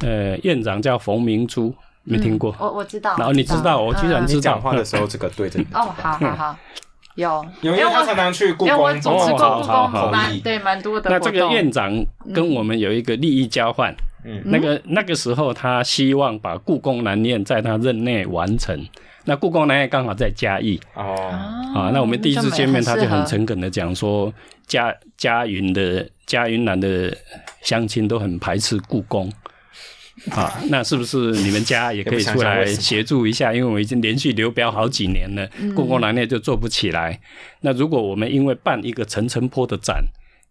[0.00, 2.54] 呃院长叫冯明珠，没听过？
[2.58, 3.14] 我我知道。
[3.18, 4.60] 然后你知道，我居然嗯知道讲。
[4.60, 6.56] 话的时候这个对着你哦，好好好，
[7.14, 11.92] 有有，因为他常常去故宫我宫主持过哦故宫蛮对蛮多的那这个院长
[12.34, 13.94] 跟我们有一个利益交换，
[14.26, 18.84] 嗯那个那个时候他希望把故宫南院在他任内完成。
[19.24, 21.14] 那故宫南院刚好在嘉义哦，
[21.74, 24.32] 啊，那我们第一次见面，他就很成诚恳的讲说，
[24.66, 27.16] 嘉嘉云的嘉云南的
[27.62, 29.32] 乡亲都很排斥故宫。
[30.30, 33.52] 啊，那是不是你们家也可以出来协助一下？
[33.52, 37.20] 因为我已经连续流标好几年了，故宫南院就做不起来。
[37.60, 40.02] 那如果我们因为办一个陈澄波的展，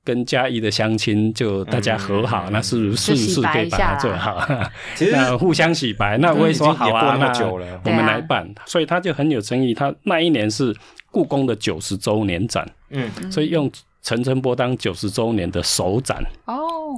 [0.06, 4.48] 跟嘉义的乡亲就大家和好，那是不是就是可以把它做好？
[4.94, 9.74] 其实 那互相洗白，那我也说好啊，那久了我们来办，所以他就很有诚意。
[9.74, 10.74] 他那一年是
[11.12, 13.70] 故宫的九十周年展，嗯所以用
[14.04, 16.96] 陈澄波当九十周年的首展哦，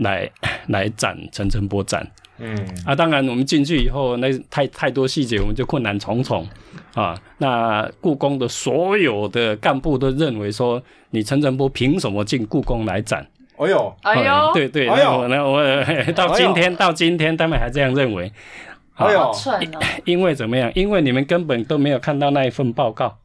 [0.00, 0.30] 来
[0.68, 2.94] 来展陈澄波展嗯啊。
[2.94, 6.48] 当然，我们进去以后，那太太多细节，我们就困难重重
[6.94, 7.20] 啊。
[7.36, 13.26] 那故宫的所有的干部都认为说，你陈澄波凭什么进故宫来展？
[13.58, 15.28] 哎呦，哎呦，对对，哎呦。
[15.28, 18.32] 那我那我 到今天到今天，他们还这样认为。
[18.94, 19.32] 哎呦。
[20.04, 20.72] 因为怎么样？
[20.74, 23.18] 因为你们根本都没有看到那一份报告。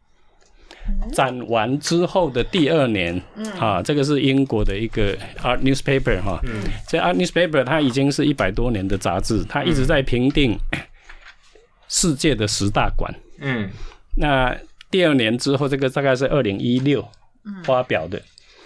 [1.11, 3.19] 展完之后的第二年，
[3.59, 6.39] 啊，这个是英国的一个 Art Newspaper 哈，
[6.87, 10.55] 这 Art Newspaper 它已经是一百多年的杂志，它一直在评定
[11.87, 13.11] 世界的十大馆。
[13.39, 13.67] 嗯。
[14.15, 14.55] 那
[14.91, 17.03] 第二年之后，这个大概是二零一六
[17.63, 18.21] 发表的，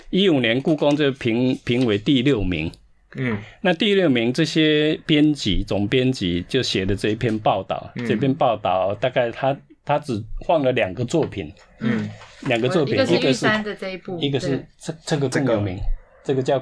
[0.10, 2.72] 一五年故宫就评评为第六名。
[3.15, 3.38] 嗯。
[3.62, 12.10] 那第六名这些编辑总编辑就写的这一篇报道，这篇报道大概他他只放了两个作品，嗯，
[12.42, 15.78] 两个作品，一个是一个是玉山的这一部，一个是这这个这个更有名，
[16.24, 16.60] 这个叫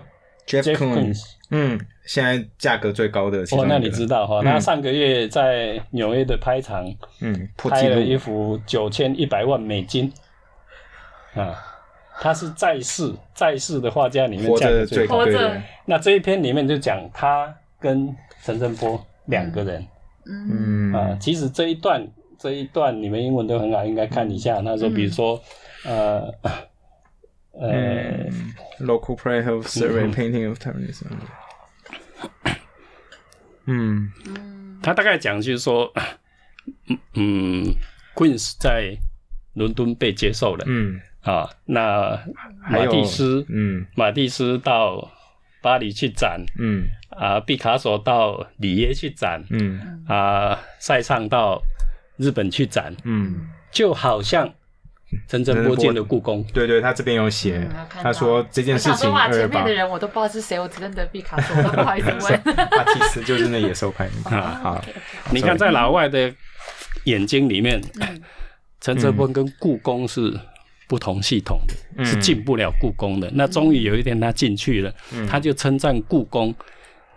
[0.48, 1.20] Jeff Koons，Koons。
[1.52, 4.42] 嗯，现在价格最高的哦，那你知道哈？
[4.44, 6.86] 他上个月在纽约的拍场
[7.22, 10.12] 嗯拍了一，幅九千一百万美金。
[11.34, 11.56] 啊，
[12.20, 15.26] 他是在世在世的画家里面活价格着最最高活。
[15.26, 15.32] 着。
[15.32, 19.88] 对对那这一篇里面就讲他跟陈振波两个人。
[20.26, 20.92] 嗯。
[20.92, 20.94] 嗯。
[20.94, 24.60] 啊，其实这一段这一段你们英文都很好，应该看一下。
[24.60, 25.42] 那时候比如说，
[25.86, 26.34] 呃
[27.52, 30.14] 呃，嗯，local prayer health survey 嗯。
[30.14, 31.04] Painting of Taiwanese，
[33.66, 34.12] 嗯。
[34.84, 35.92] 他大概讲就是说，
[36.88, 37.74] 嗯嗯
[38.16, 38.96] ，Queen 在
[39.54, 40.64] 伦敦被接受了。
[40.68, 42.20] 嗯，啊，那
[42.70, 43.86] 马蒂斯，嗯。
[43.96, 45.12] 马蒂斯到
[45.62, 46.88] 巴黎去展嗯。
[47.10, 50.04] 啊，毕卡索到里耶去展嗯。
[50.08, 51.62] 啊，塞尚到
[52.18, 54.52] 日本去展，嗯，就好像
[55.28, 56.44] 陈澄波进的故宫。
[56.54, 62.56] 对对，他这边有写他说这件事情前面的人我都不知道是谁，我只认得毕卡索，我都不好意思问。
[62.72, 64.86] 阿提斯就是那野兽派啊好，
[65.32, 66.34] 你看，在老外的
[67.06, 68.22] 眼睛里面，嗯。
[68.80, 70.40] 陈泽波跟故宫是
[70.88, 73.30] 不同系统的，嗯是进不了故宫的。
[73.34, 74.94] 那终于有一天他进去了，
[75.28, 76.54] 他就称赞故宫。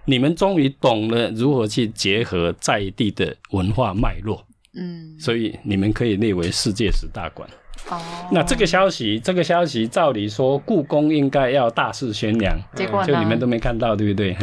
[0.07, 4.45] 你们终于懂了如何去结合在地的文化脉络，
[4.75, 7.49] 嗯，所以你们可以列为世界十大馆。
[7.89, 8.01] 哦，
[8.33, 13.05] 那这个消息，这个消息照理说故宫应该要大肆宣扬，结果？
[13.05, 14.37] 就你们都没看到，对不对？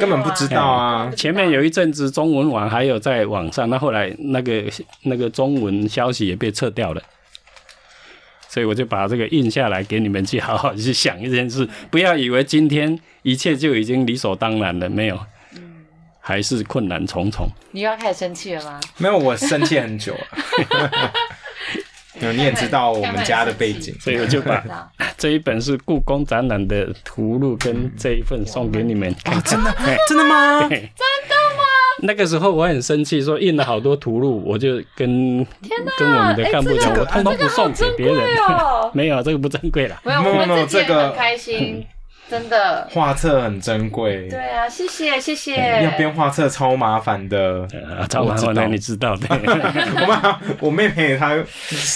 [0.00, 4.64] 根本不知道啊前面有一阵子中文网还有在网上，那后来那个
[5.02, 7.02] 那个中文消息也被撤掉了，
[8.50, 15.16] 所以我就把这个印下来给你们去好好去想一件事，不要以为今天一切就已经理所当然了，没有，
[16.18, 17.48] 还是困难重重。
[17.70, 18.80] 你又要开始生气了吗？
[18.98, 21.12] 没有，我生气很久 了。
[22.32, 24.62] 你也知道我们家的背景， 所以我就把
[25.16, 29.10] 这一本是故宫展览的图录跟这一份送给你们。
[29.26, 29.72] 哦真的？
[30.08, 30.68] 真的吗？
[30.68, 31.29] 真的吗？
[32.04, 35.46] 那个时候我很生气，说印了好多图录，我就跟
[35.98, 38.28] 跟我们的干部讲，我通通不送给别人。
[38.92, 40.00] 没有，这个不珍贵了。
[40.04, 41.86] 没有，我们自己很开心。
[42.30, 45.82] 真的画册很珍贵，对啊，谢谢谢谢。
[45.82, 47.66] 要编画册超麻烦的，
[48.08, 49.26] 超麻烦的，你知道的。
[50.00, 51.34] 我妈，我妹妹她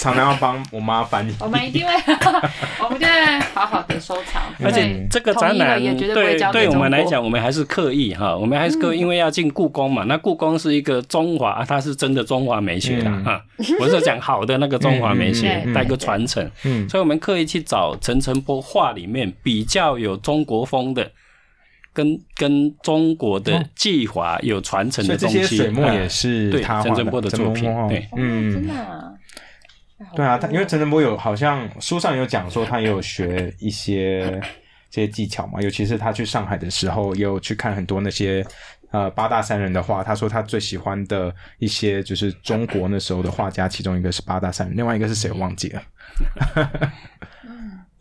[0.01, 1.33] 常常要帮我妈翻译。
[1.39, 1.93] 我们一定会，
[2.83, 4.43] 我们就会好好的收藏。
[4.65, 10.03] 而且这个展览对对我们来讲，我们还是刻意哈，我们还是刻意，因为要进故宫嘛。
[10.09, 13.41] 那故宫是一个中华，它是真的中华美学的哈。
[13.79, 16.45] 我是讲好的那个中华美学，带个传承。
[16.65, 20.19] 嗯，所以我们刻意去找陈澄波画里面比较有。
[20.25, 21.13] 中国风的，
[21.93, 29.15] 跟跟中国的技法有传承的东西，水墨也是对陈振波的作品，对，嗯，真的，
[30.17, 34.41] 对啊，他因为陈振波有好像书上有讲说，他也有学一些
[34.91, 38.45] 这些技巧嘛，尤其是他去上海的时候，有去看很多那些
[38.91, 45.83] 呃八大山人的画，他说他最喜欢的一些就是中国那时候的画家，其中一个是八大山人，另外一个是谁忘记了。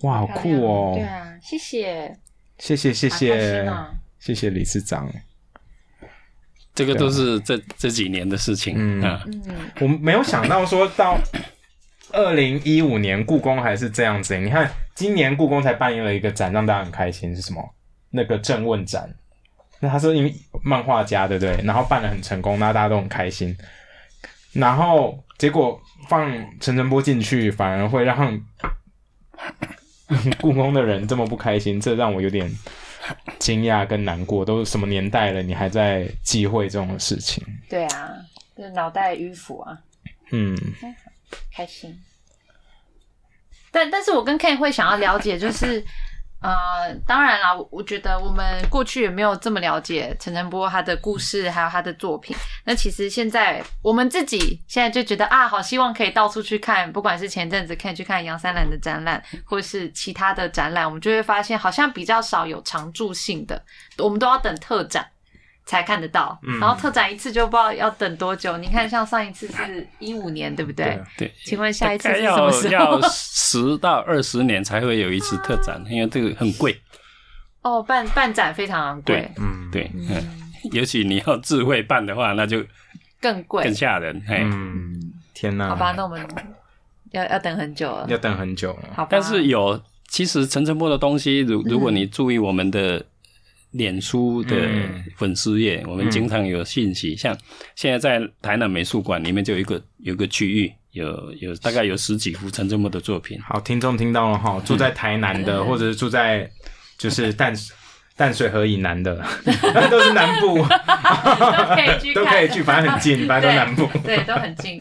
[0.03, 0.93] 哇，好酷哦！
[0.95, 2.17] 对啊，谢谢，
[2.57, 3.73] 谢谢，谢谢，
[4.19, 5.09] 谢谢理事长。
[6.75, 8.75] 这个都是这这几年的事情。
[8.77, 11.17] 嗯嗯，我没有想到说到
[12.11, 14.37] 二零一五年故宫还是这样子。
[14.37, 17.63] 你看，今年故宫才办了一个展，让大家很开心，是什么？
[18.09, 19.09] 那个正问展。
[19.79, 21.57] 那他说因为漫画家，对不对？
[21.63, 23.55] 然后办的很成功，那大家都很开心。
[24.51, 25.79] 然后结果
[26.09, 26.29] 放
[26.59, 28.37] 陈晨波进去，反而会让。
[30.41, 32.49] 故宫的人这么不开心，这让我有点
[33.39, 34.43] 惊讶跟难过。
[34.45, 37.43] 都什么年代了，你还在忌讳这种事情？
[37.69, 38.11] 对啊，
[38.55, 39.77] 这脑袋迂腐啊。
[40.31, 40.57] 嗯，
[41.53, 41.99] 开心。
[43.71, 45.83] 但但是我跟 Ken 会想要了解，就是。
[46.43, 52.35] 呃，当然啦，我觉得我们过去也没有这么了解陈晨波他的故事，还有他的作品。
[52.65, 63.63] 那其实现在我们自己现在就觉得啊，好希望可以到处去看，不管是前阵子可以去看杨三兰的展览，或是其他的展览，我们就会发现好像比较少有常驻性的，
[63.97, 65.07] 我们都要等特展。
[65.65, 68.57] 才看得到，然后特展一次就不知道要等多久。
[68.57, 71.01] 你看，像上一次是一五年，对不对？
[71.17, 71.31] 对。
[71.45, 72.73] 请问下一次是什么时候？
[72.73, 76.77] 要十到二十年才会有一次特展，因为这个很贵。
[77.61, 79.31] 哦，办办展非常昂贵。
[79.37, 82.61] 嗯，对，嗯，尤其你要智慧办的话，那就
[83.21, 84.21] 更贵、更吓人。
[84.27, 84.99] 嗯，
[85.33, 85.69] 天哪！
[85.69, 86.27] 好吧，那我们
[87.11, 88.89] 要要等很久了，要等很久了。
[88.93, 93.05] 好，但是有，其实陈晨波的东西，如如果你注意我们的。
[93.73, 94.55] 脸书的
[95.17, 97.15] 粉丝页，我们经常有信息。
[97.15, 97.35] 像
[97.75, 103.39] 现在在台南美术馆里面就有一个有个区域，有有大概有十几幅陈振波的作品。
[103.41, 106.47] 好，听众听到了哈，住在台南的，或者是住在
[106.99, 107.51] 就是淡
[108.15, 109.23] 淡水河以南的，
[109.89, 114.79] 都是南部，都可以去，都可以去，反正很近，反正都南部，对，都很近。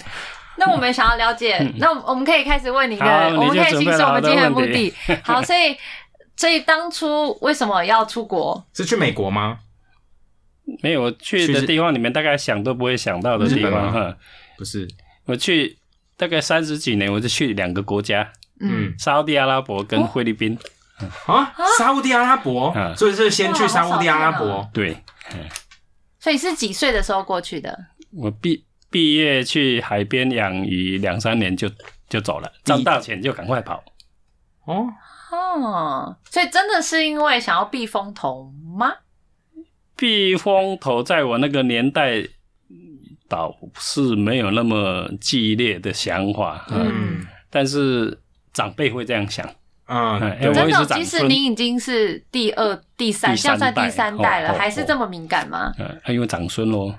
[0.58, 3.06] 那我们想要了解，那我们可以开始问你的，
[3.38, 4.92] 我们可以行使我们今天的目的。
[5.22, 5.74] 好，所以。
[6.42, 8.66] 所以当初为什么要出国？
[8.72, 9.60] 是去美国吗？
[10.82, 14.16] 没有，我去的地方你们大概想都不会想到的地方哈。
[14.58, 14.88] 不是，
[15.26, 15.78] 我去
[16.16, 18.28] 大概三十几年，我就去两个国家，
[18.58, 20.58] 嗯，沙地阿拉伯跟菲律宾。
[21.26, 24.68] 啊，沙地阿拉伯，所以是先去沙地阿拉伯。
[24.74, 24.96] 对，
[26.18, 27.86] 所以是几岁的时候过去的？
[28.10, 31.70] 我毕毕业去海边养鱼两三年就
[32.08, 33.84] 就走了，赚大钱就赶快跑。
[34.64, 34.88] 哦。
[35.32, 38.92] 哦，所以真的是因为想要避风头吗？
[39.96, 42.22] 避风头在我那个年代
[43.28, 48.20] 倒是没有那么激烈的想法，嗯，但是
[48.52, 49.48] 长辈会这样想，
[49.86, 55.72] 嗯，真的，即使你已经是第二、第三，像算第三代了，还是这么敏感吗？
[55.78, 56.94] 嗯，因为长孙咯。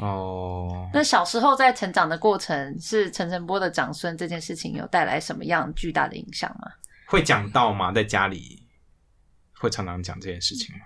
[0.00, 6.70] 哦，那小时候在成长的过程，是陈晨波的长孙这件事情有带来什么样巨大的影响吗？
[7.08, 7.90] 会讲到吗？
[7.90, 8.62] 在家里
[9.58, 10.82] 会常常讲这件事情吗？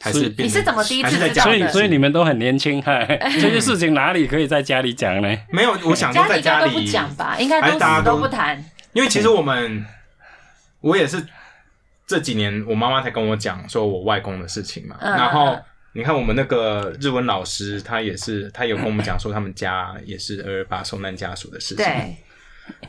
[0.00, 1.44] 还是你是怎么第一次在家？
[1.44, 5.38] 所以所以你们都很年轻，哈，这些事情哪里可以在家里讲呢？
[5.52, 8.64] 没有，我想说在家里都不讲吧，应该都大家都不谈。
[8.94, 9.84] 因为其实我们，
[10.80, 11.24] 我也是
[12.06, 14.96] 这几年我妈妈才跟我讲说我外公的事情嘛。
[15.00, 15.56] 然后
[15.92, 21.84] 你看我们那个日文老师，他也是他有跟我们讲说他们家也是二二八受难家属的事情。
[21.84, 22.16] 对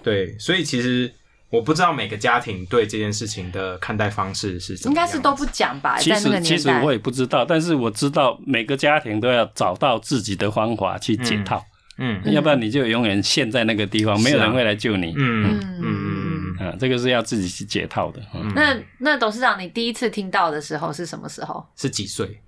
[0.02, 1.14] 对，所以其实。
[1.50, 6.58] 我不知道每个家庭对这件事情的看待方式是怎么应该是都不讲吧，其实其。
[6.58, 11.64] 实我也不知道，但是我知道每个家庭都要找到自己的方法去解套，
[11.98, 15.14] 嗯嗯要不然你就永远陷在那个地方，没有人会来救你。
[15.18, 18.20] 嗯嗯嗯嗯这个是要自己去解套的。
[18.34, 21.66] 嗯那那董事长，你第一次听到的时候是什么时候？
[21.78, 22.42] 是几岁？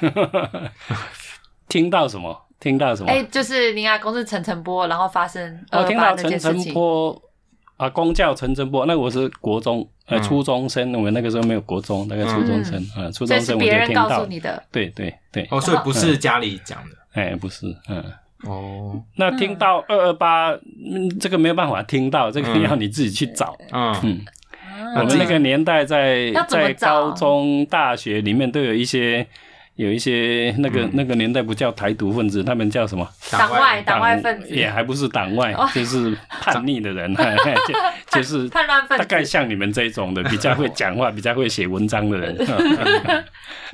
[1.68, 2.46] 听到什么？
[2.60, 3.10] 听到什么？
[3.10, 6.72] 哎、就是您阿公是陈晨波，然后发生我听到陈晨那件事情。
[6.72, 7.20] 波
[7.76, 10.22] 啊，公教陈振波，那我是国中呃嗯。
[10.22, 14.20] 初中生，我们那个时候没有国中，大概初中生啊，初中生我别人告就听到。
[14.20, 16.96] 诉你的，对对对，哦，所以不是家里讲的。
[17.12, 18.04] 哎，不是，嗯。
[18.44, 22.62] 哦，那听到二二八，嗯，这个没有办法听到，这个嗯。
[22.62, 23.56] 要你自己去找。
[23.72, 24.20] 嗯。
[24.94, 29.26] 我们那个年代在在高中、大学里面都有一些
[29.76, 33.08] 有一些那个、那个年代不叫台独分子，他们叫什么？
[33.30, 33.80] 党外。
[33.82, 34.16] 党外。
[34.18, 34.48] 分子。
[34.48, 39.02] 也还不是党外哦，就是叛逆的人， 就就是叛乱分子。
[39.02, 42.36] 大概像你们这种的，比较会讲话、 比较会写文章的人。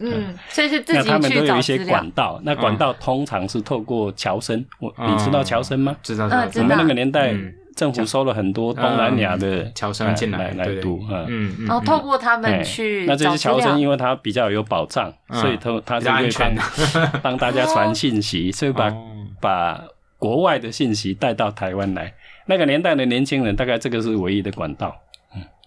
[0.00, 1.98] 嗯，所以是自那他们己去都有一些找资料。
[1.98, 2.10] 管。
[2.12, 5.96] 道，那管道通常是透过侨生，我你知道侨生吗？
[6.02, 6.46] 知道嗯知道。
[6.46, 11.24] 知道，我们那个年代嗯，政府收了很多东南亚的嗯侨生进来来读啊。
[11.28, 11.54] 嗯。
[11.60, 19.06] 嗯，然后透过他们哎去那这些侨生，因为他比较有保障，嗯所以他他比较安就会全帮 帮大家传信息，所以把哦
[19.40, 19.84] 把
[20.18, 22.12] 国外的信息带到台湾来。
[22.46, 24.96] 那个年代的年轻人，大概这个是唯一的管道。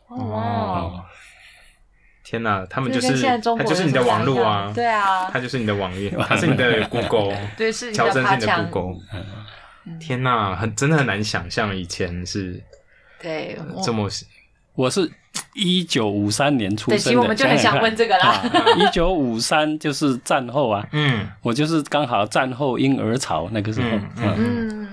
[0.10, 1.00] 哦，
[2.26, 3.22] 天哪，他们就是
[3.58, 4.70] 他就是你的网络啊。
[4.76, 9.00] 对啊，他就是你的网页，他是你的 Google，对，是你乔真是你的的爬墙，Google。
[10.00, 12.62] 天哪，很真的很难想象以前是
[13.22, 14.10] 对，我这么
[14.76, 15.12] 我是
[15.54, 18.42] 一九五三年出对，生的，其实我们就很想问这个啦。
[18.78, 24.90] 一九五三就是战后啊， 嗯，我就是刚好战后婴儿潮那个时候，嗯嗯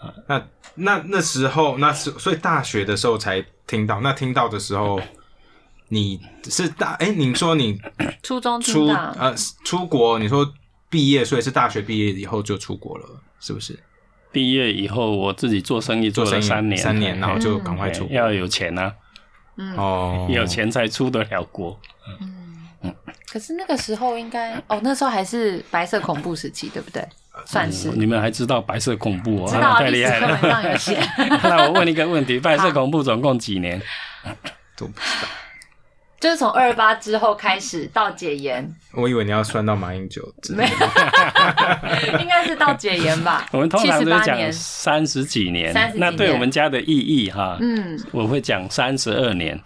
[0.00, 5.00] 嗯，那那那时候那是所以大学的时候才听到，那听到的时候
[5.88, 10.50] 你是大哎，你说你嗯，初中出呃出国，你说
[10.88, 13.04] 毕业，所以是大学毕业以后就出国了，
[13.38, 13.78] 是不是？
[14.32, 18.14] 毕业以后我自己做生意做了三年，三年，然后就赶快哎出国。
[18.16, 18.92] 要有钱啊，
[19.56, 21.78] 嗯，哦，有钱才出得了国。
[22.20, 22.94] 嗯
[23.30, 27.00] 可是那个时候应该，哦，那时候还是白色恐怖时期，对不对？
[27.46, 27.88] 算是。
[27.90, 30.36] 你们还知道白色恐怖哦，知道啊， 太厉害了。
[31.44, 33.80] 那我问你一个问题： 白色恐怖总共几年？
[34.76, 35.28] 都不知道。
[36.20, 42.12] 就是从二八之后开始到解严， 我以为你要算到马英九没的。
[42.12, 43.46] 有，应该是到解严吧？
[43.52, 49.58] 我们通常都是讲十八年，三十几年，那对我们家的意义哈，嗯，我会讲三十二年，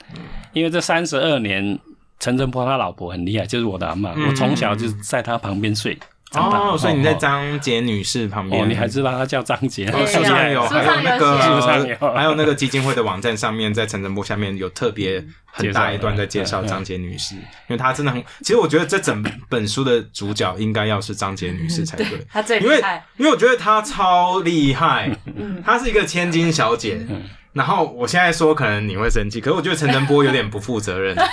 [0.52, 1.76] 因为这三十二年，
[2.20, 4.28] 陈振波他老婆很厉害，就是我的阿妈，嗯。
[4.28, 5.98] 我从小就在他旁边睡
[6.34, 9.90] 哦，所以你在哦张杰女士旁边，哦，你还知道她叫张杰？
[9.90, 22.06] 对书上有，还有那个书上有还有那个基金会的网站上面，在陈晨波下面有特别很大一段在介绍张杰女士，因为她真的很，其实我觉得这整本书的主角应该要是张杰女士才对。
[22.32, 27.06] 她最因为厉害，因为我觉得她超厉害，嗯她是一个千金小姐。
[27.52, 31.16] 然后我现在说可能你会生气，可是我觉得陈晨波有点不负责任。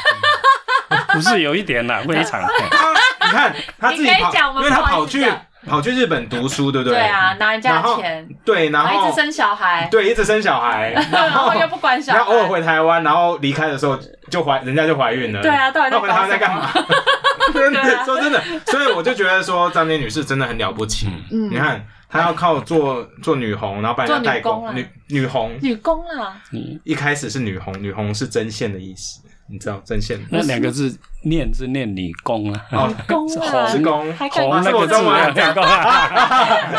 [1.13, 2.41] 不是有一点啦，非常。
[3.21, 5.25] 他你看他自己跑，因为他跑去
[5.67, 6.97] 跑去日本读书，对不对？
[6.97, 13.97] 对啊，拿人家然后的钱，对，然后一直生小孩，对一直生小孩， 然后又不管小孩，然后偶尔回台湾，然后离开的时候
[14.29, 15.41] 就怀，人家就怀孕了。
[15.41, 16.69] 对啊到底在那回台湾在干嘛？
[18.05, 21.07] 说真的，所以我就觉得说张杰女士真的很了不起。
[21.31, 21.49] 嗯。
[21.51, 25.57] 你看她要靠做做女红，然后帮人家代工，女工啊女女红。
[25.61, 30.19] 女工啦，你一开始是女红，女红是针线的意思，你知道针线？
[30.29, 35.75] 那两个字念是念理工啊，哦工啦，是工还敢红那个字我中文啊，理工啊。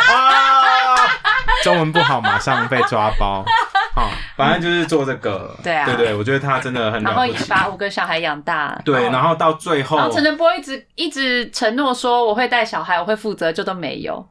[0.09, 0.63] 啊，
[1.63, 3.45] 中文不好，马上被抓包。
[3.95, 5.55] 好，反正就是做这个。
[5.63, 7.45] 对啊对对，我觉得他真的很然后了不起。
[7.51, 14.27] 把五个小孩养大，对，然后到最后然，后陈晨波一直一直承诺说我会带小孩，我会负责，就都没有。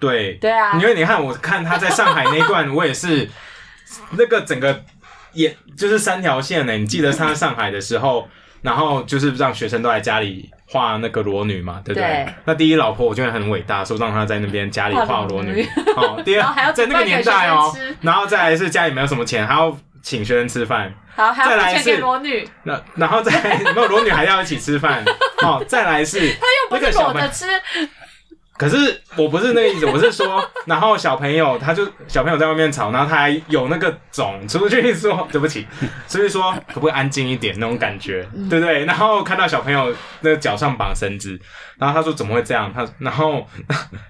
[0.00, 3.28] 对对啊因为你看，我看他在上海那一段，我也是
[4.12, 4.82] 那个整个
[5.36, 6.72] 也就是三条线呢。
[6.72, 8.28] 你记得他在上海的时候，
[8.62, 12.08] 然后就是让学生都来家里画那个裸女嘛，对不对？
[12.08, 15.64] 对那第一老婆我觉得很伟大，说让他在那边家里画裸女。
[15.96, 20.92] 哦，第然后还要二在那个年代哦然后再来是家里没有什么钱，还要请学生吃饭。
[21.14, 23.32] 好，还要付钱再来是给裸女，那然后再
[23.74, 25.02] 没有裸女还要一起吃饭
[25.42, 27.46] 哦，再来是他又不是那个小朋裸着吃，
[28.58, 35.66] 可是我不是那个意思，我是说，然后小朋友他就小朋友在外面吵，然后他还有那个种出去说对不起，
[36.08, 38.84] 所以说可不可以安静一点那种感觉，对不对？
[38.84, 41.38] 然后看到小朋友那个脚上绑绳子，
[41.78, 42.72] 然后他说怎么会这样？
[42.74, 43.46] 他然后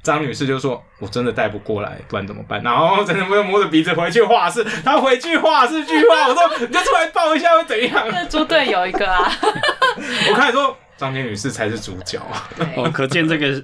[0.03, 2.63] 张女士就说我真的带不过来，不然怎么办？
[2.63, 8.07] 然后陈晨波摸着鼻子回去画室，他回去画室句话，我说你就出来抱一下会怎样？
[8.13, 9.29] 那猪队友一个啊，
[10.31, 12.19] 我开始说张天宇是才是主角。
[12.19, 12.49] 啊。
[12.77, 13.63] 哦，可见这个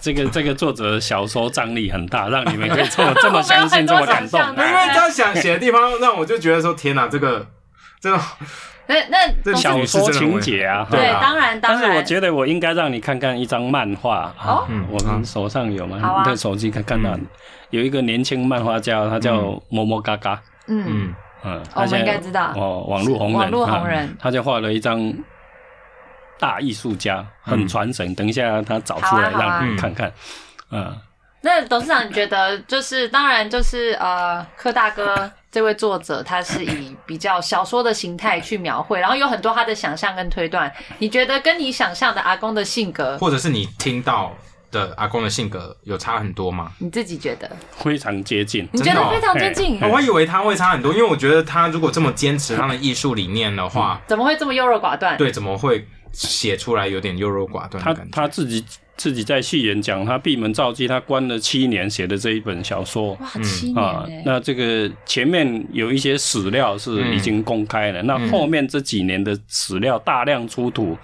[0.00, 4.40] 这个这个作者小说张力很大，让你们可以这么这么相信，这么感动。
[4.56, 7.46] 因为他想写的地方，让我就觉得说天哪，这个
[8.00, 8.18] 这种
[8.86, 14.34] 那那这小说情节啊，对，当然当然，但是我觉得我应该让你看看一张漫画。
[14.44, 14.66] 哦？
[14.66, 16.22] 啊，我们手上有吗？
[16.24, 17.16] 你的手机看看到
[17.70, 21.14] 有一个年轻漫画家，他叫么么嘎嘎，嗯，嗯。
[21.42, 22.52] 嗯，我们应该知道。
[22.54, 25.00] 哦，网络红人，网络红啊人他就画了一张
[26.40, 28.12] 大艺术家，很传神。
[28.14, 30.10] 等一下他找出来让你看看，
[30.70, 30.96] 嗯，
[31.42, 40.72] 那董事长，你觉得就是当然就是呃，柯大哥这位作者，他是以比较小说的形态去描绘，然后有很多他的想象跟推断。
[40.98, 44.32] 你觉得跟你想象的阿公的性格，或者是你听到
[44.70, 46.72] 的阿公的性格有差很多吗？
[46.78, 47.50] 你自己觉得？
[47.76, 48.68] 非常接近。
[48.72, 49.82] 你觉得非常接近？
[49.82, 55.16] 哦我以为他会差很多，因为我觉得他如果这么坚持他的艺术理念的话，怎么会这么优柔寡断？
[55.16, 57.94] 对，怎么会写出来有点优柔寡断他？
[58.10, 58.64] 他自己
[58.96, 63.14] 自己在序言讲，他闭门造机，他关了七年写的这一本小说。
[63.14, 64.22] 哇，七啊年，啊？
[64.26, 70.96] 那这个前面有一些史料是已经公开了，那后面这几年的史料大量出土，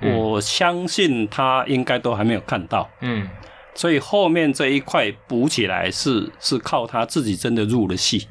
[0.00, 3.28] 我相信他应该都还没有看到，嗯。
[3.72, 8.26] 所以后面这一块补起来是是靠他自己真的入了戏，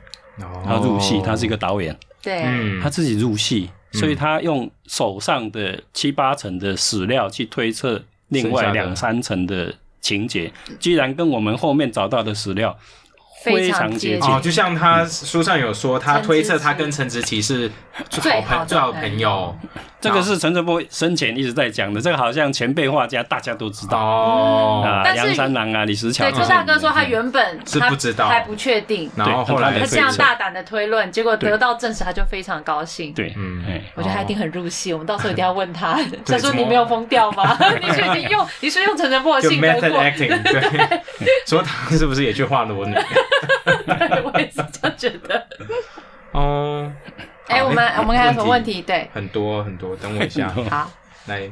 [0.66, 2.44] 他入戏，他是一个导演，对，
[2.82, 12.78] 他自己入戏，所以他用手上的七八成的史料去推测另外两三层的情节，居然跟我们后面找到的史料
[13.44, 14.32] 非常接近。
[14.32, 19.56] 哦，就像他书上有说，他推测他跟陈植棋是好最好朋最好朋友
[20.02, 23.98] 这个是陈哲波生前一直在讲的，这个好像前辈画家大家都知道。
[24.00, 26.44] 哦，啊，杨三郎啊，李石桥对，这些。
[26.44, 28.30] 柯大哥说他原本他是不知道。
[28.30, 33.12] 还不确定，然后后来他对这样大胆的推论，结果得到证实，他就非常高兴。
[33.12, 33.62] 对，嗯。
[33.68, 36.00] 哎，我觉得他一定很入戏，我们到时候一定要问他。
[36.26, 37.58] 他说你没有疯掉吗？
[37.84, 39.90] 你是已经用，你是用陈晨波的就性格过？
[39.90, 41.02] 对，
[41.46, 42.96] 说他是不是也去画裸女？
[43.66, 45.48] 对我也是这样觉得。
[46.32, 46.92] 哦，
[47.48, 48.64] 哎，好我们我们还有什么问？
[48.64, 48.82] 题？
[48.82, 50.92] 对，很多很多，等我一下， 好，
[51.28, 51.52] 来。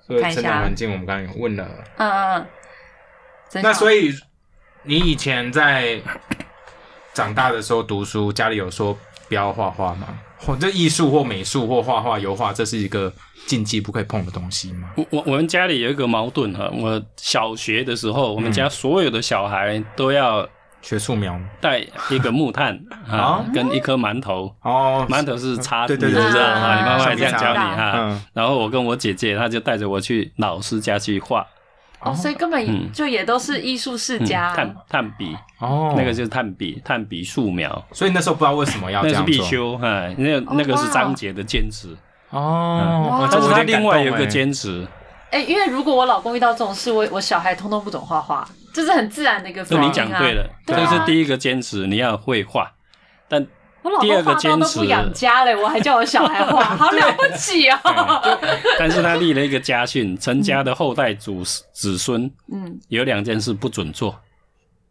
[0.00, 1.64] 所以看一下成长环境我们刚刚有问了，
[1.96, 3.62] 嗯嗯嗯。
[3.62, 4.20] 那所以以
[4.82, 6.00] 你以前在
[7.14, 8.98] 长大的时候读书，家里有说
[9.28, 10.08] 不要画画吗？
[10.44, 13.12] 或这艺术或美术或画画、油画，这是一个
[13.46, 14.90] 禁忌不可以碰的东西吗？
[14.96, 20.48] 我我我们家里有一个矛盾哈，我小学的时候，我们家所有的小孩都要
[20.80, 21.78] 学素描带
[22.10, 22.76] 一个木炭
[23.08, 26.76] 啊，跟一颗馒头，哦，馒头是插，对对对你知道对吗？
[26.76, 27.92] 你妈妈也这样教你哈。
[27.96, 31.46] 嗯，然后我跟我姐姐，她就带着我去老师家去画，
[32.04, 34.54] 哦，所以根本就也都是艺术世嗯家。
[34.54, 39.32] 炭炭笔，哦，那个就是炭笔，炭笔素描，所以那时候不知道为什么要那是这样做。
[39.32, 41.96] 必修，哎，那那个是张杰的兼职，
[42.30, 44.86] 哦哇，但是他另外有一个兼职
[45.30, 45.38] 哎。
[45.38, 49.82] 坚持，哎，因为如果我老公遇到这种事，我我小孩通通不懂画画，这是很自然的一个反应啊。
[49.82, 52.72] 那你讲对了，这是第一个坚持，你要会画，
[53.28, 53.46] 但
[53.82, 57.78] 我老第二个公画到都坚持不养家嘞，我还叫我小孩画， 好了不起哦。
[58.78, 64.18] 但是他立了一个家训，陈家的后代祖子孙嗯，有两件事不准做，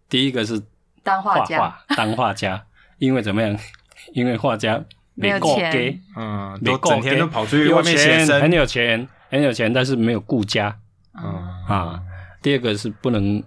[0.09, 0.63] 第一个是画
[1.03, 1.57] 当画家。
[1.59, 2.63] 画当画家，
[2.99, 3.57] 因为怎么样？
[4.13, 4.81] 因为画家
[5.13, 5.71] 没有够钱。
[5.71, 8.41] 给，嗯，都整天都跑出去有外面生。
[8.41, 10.75] 很，有钱，很有钱，但是没有顾家。
[11.21, 11.23] 嗯，
[11.69, 11.99] 啊。
[12.41, 13.43] 第二个是不能参与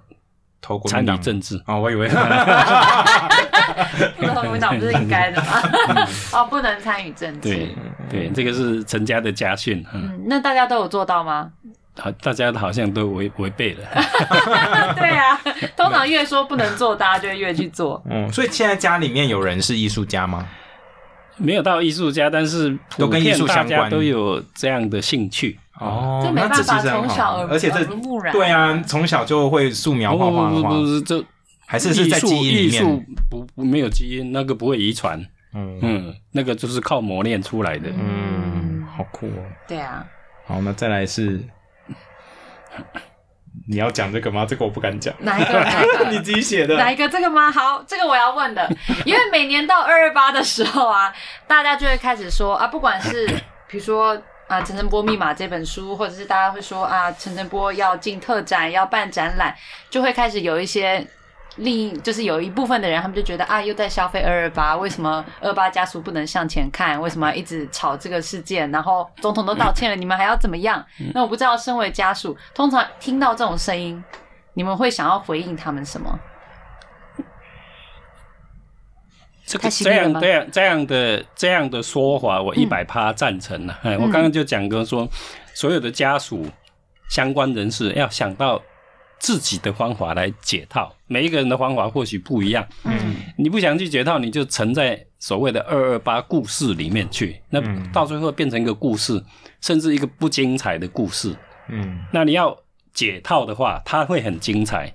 [0.60, 1.20] 投国民党。
[1.20, 2.08] 政治，哦，我以为
[4.16, 5.62] 不知道国民党不是应该的吗？
[6.32, 7.48] 哦，不能参与政治。
[7.48, 7.74] 对
[8.10, 11.50] 对，这个是陈家的家训，嗯，嗯，那大家都有做到吗？
[11.96, 13.80] 好，大家好像都违违背了。
[14.96, 15.40] 对啊，
[15.76, 18.02] 通常越说不能做，大家就越去做。
[18.10, 20.46] 嗯，所以现在家里面有人是艺术家吗？
[21.36, 25.58] 没有到艺术家，但是都跟艺术相关都有这样的兴趣。
[25.80, 31.24] 哦这没那办法从小而且这耳濡目染对啊，从小就会素描画画画不不不，这
[31.66, 35.18] 还是是在基因里艺术面，不不没有基因，那个不会遗传，
[35.54, 37.90] 嗯嗯，那个就是靠磨练出来的。
[37.90, 39.44] 嗯，好酷哦。
[39.66, 40.06] 对啊，
[40.46, 41.40] 好，那再来是，
[43.66, 44.44] 你要讲这个吗？
[44.46, 45.60] 这个我不敢讲，哪一个？
[45.60, 46.10] 哪一个？
[46.12, 46.76] 你自己写的。
[46.76, 47.08] 哪一个？
[47.08, 47.50] 这个吗？
[47.50, 48.70] 好，这个我要问的，
[49.04, 51.14] 因为每年到二二八的时候啊，
[51.46, 53.26] 大家就会开始说啊，不管是
[53.68, 54.20] 比如说。
[54.46, 59.56] 啊《陈澄波密码》这本书，或者是大家会说啊陈澄波要进特展要办展览，
[59.88, 61.02] 就会开始有一些。
[61.56, 67.00] 另一就是有一部分的人，他们就觉得啊，又在消费二二八，为什么二八家属不能向前看？
[67.00, 68.68] 为什么一直吵这个事件？
[68.72, 70.84] 然后总统都道歉了，你们还要怎么样？
[71.14, 74.02] 那我不知道，身为家属，通常听到这种声音，
[74.54, 76.18] 你们会想要回应他们什么？
[79.46, 83.78] 这个这样这样这样的这样的说法，我一百趴赞成了。
[83.82, 85.08] 哎，我刚刚就讲过说，
[85.54, 86.46] 所有的家属
[87.08, 88.60] 相关人士要想到。
[89.18, 92.66] 自己的方法来解套，每一个人的方法或许不一样。
[92.84, 97.60] 嗯，你不想去解套，你就沉在所谓的二二八故事里面去，那
[97.90, 99.22] 到最后变成一个故事，
[99.60, 101.34] 甚至一个不精彩的故事。
[101.68, 102.54] 嗯，那你要
[102.92, 104.92] 解套的话，它会很精彩。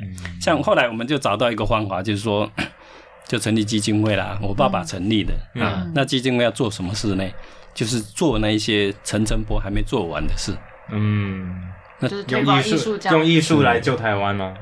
[0.00, 2.50] 嗯，像后来我们就找到一个方法，就是说，
[3.26, 4.38] 就成立基金会啦。
[4.42, 7.26] 我爸爸成立的啊，那基金会要做什么事呢？
[7.72, 10.54] 就是做那一些陈澄波还没做完的事。
[10.90, 11.72] 嗯。
[12.02, 14.52] 就是用艺术，用艺术来救台湾吗？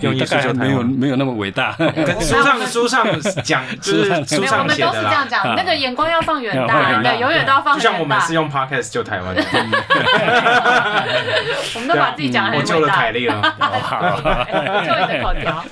[0.00, 1.76] 用艺术救没有没有那么伟大。
[2.20, 3.04] 书上书上
[3.42, 7.78] 讲，就是书上写的都是这样讲，那个眼光要放远大，对，永远都要放远大。
[7.78, 9.42] 就像我们是用 podcast 救台湾的，
[11.74, 12.62] 我们都把自己讲很伟大。
[12.62, 13.42] 我救了凯莉了，
[14.86, 15.64] 救你的口条。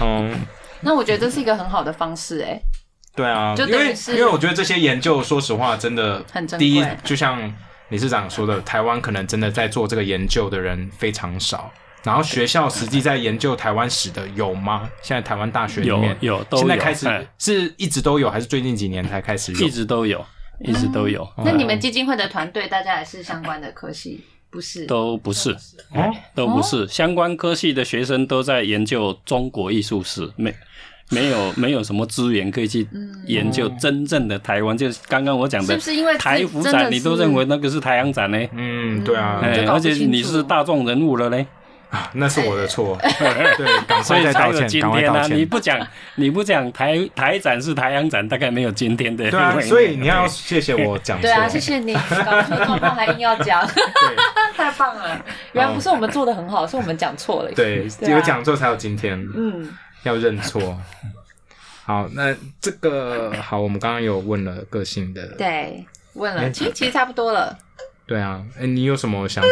[0.00, 0.32] 嗯，
[0.82, 2.60] 那我觉得这是一个很好的方式，哎。
[3.16, 7.52] 对啊，因为因为我觉得这些研究，说实话，真的很第一，就像。
[7.90, 11.72] 理事长说的，台湾可能真的在做这个研究的人非常少。
[12.04, 14.88] 然后学校实际在研究台湾史的有吗？
[15.02, 17.06] 现在台湾大学里面有，现在开始
[17.38, 19.66] 是一直都有，还是最近几年才开始有？
[19.66, 20.24] 一直都有，
[20.60, 21.28] 一直都有。
[21.44, 24.24] 那你们基金会的团队，大家也是相关的科系？
[24.48, 25.50] 不是，都不是，
[25.92, 30.32] 哦，都不是相关科系的学生都在研究中国艺术史。
[30.36, 30.54] 没。
[31.16, 32.86] 没有没有什么资源可以去
[33.26, 38.38] 研究真正的台湾，就是刚刚我讲的，是不是因为台服展你都认为那个是台阳展呢？
[38.54, 41.46] 嗯，对啊，而且你是大众人物了呢，
[41.90, 45.26] 啊， 那是我的错，对，所以才有今天呢。
[45.28, 45.86] 你不讲
[46.16, 49.30] 你不讲台台展是台阳展，大概没有今天的。
[49.30, 51.20] 对啊， 所以你要谢谢我讲。
[51.20, 53.66] 对啊，谢谢你搞错状况还硬要讲，
[54.56, 55.24] 太棒了。
[55.52, 57.52] 原来不是我们做的很好，是我们讲错了。
[57.52, 59.18] 对，有讲错才有今天。
[59.34, 59.68] 嗯。
[60.04, 60.78] 要认错，
[61.84, 65.84] 好，那这个好，我们刚刚有问了个性的，对，
[66.14, 67.58] 问了，其实其实差不多了。
[68.06, 69.48] 对啊，哎，你有什么想法？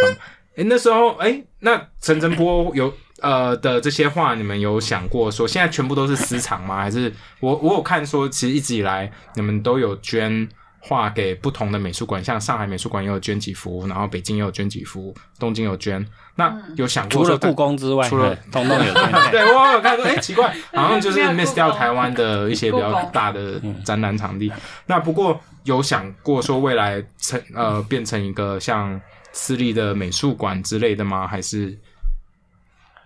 [0.57, 6.77] 哎，那时候，哎，那陈晨波有呃的这些话，你们有想过说，现在全部都是私藏吗？
[6.83, 10.49] 还是我我有看说，其实一直以来你们都有捐。
[10.79, 16.07] 画给不同的美术馆，像上海美术馆也有捐几幅，然后北京也有捐几幅，东京有捐。
[16.37, 19.13] 那有想过除了故宫之外，除了通通有捐？
[19.33, 24.53] 对我有看说，哎，奇怪， 好像就是 miss 掉台湾的一些比较大的展览场地。
[24.87, 29.01] 那不过有想过说未来成呃变成一个像
[29.37, 31.29] 私立的美术馆之类的吗？
[31.29, 31.79] 还是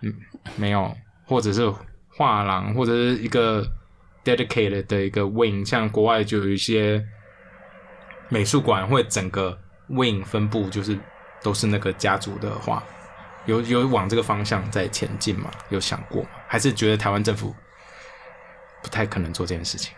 [0.01, 0.11] 嗯
[0.55, 1.71] 没有，或者是
[2.07, 3.63] 画廊，或者是一个
[4.23, 7.05] dedicated 的一个 wing，像国外就有一些。
[8.33, 9.59] 美术馆会整个
[9.89, 10.97] wing 分布就是
[11.43, 12.81] 都是那个家族的画，
[13.45, 15.51] 有有往这个方向在前进吗？
[15.67, 16.29] 有想过吗？
[16.47, 17.53] 还是觉得台湾政府
[18.81, 19.93] 不太可能做这件事情？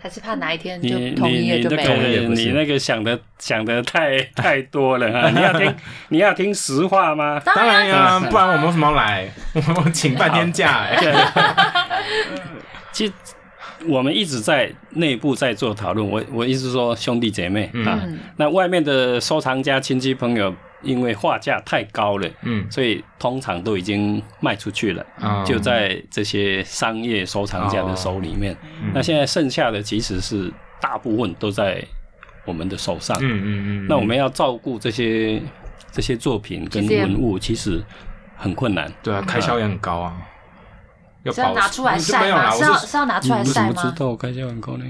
[0.00, 2.28] 还是怕哪一天就同意了就没了？
[2.34, 5.30] 你那个想的想的太 太多了哈！
[5.30, 5.74] 你要听
[6.10, 7.40] 你要听实话吗？
[7.44, 9.28] 当然呀，不然我们为什么来？
[9.76, 10.96] 我们请半天假哎。
[12.92, 13.12] 其实。
[13.86, 18.02] 我们一直在内部在做讨论，我我意思说兄弟姐妹啊，
[18.36, 25.04] 那外面的收藏家亲戚朋友，因为画价太高了，嗯，所以通常都已经卖出去了，
[25.44, 28.56] 就在这些商业收藏家的手里面。
[28.94, 31.84] 那现在剩下的其实是大部分都在
[32.44, 33.86] 我们的手上，嗯嗯嗯。
[33.88, 35.42] 那我们要照顾这些
[35.90, 37.82] 这些作品跟文物，其实
[38.36, 40.16] 很困难，对啊，开销也很高啊。
[41.30, 42.50] 是要拿出来晒吗？
[42.52, 43.82] 是要是要拿出来晒吗？
[43.82, 44.84] 知道开销很高呢。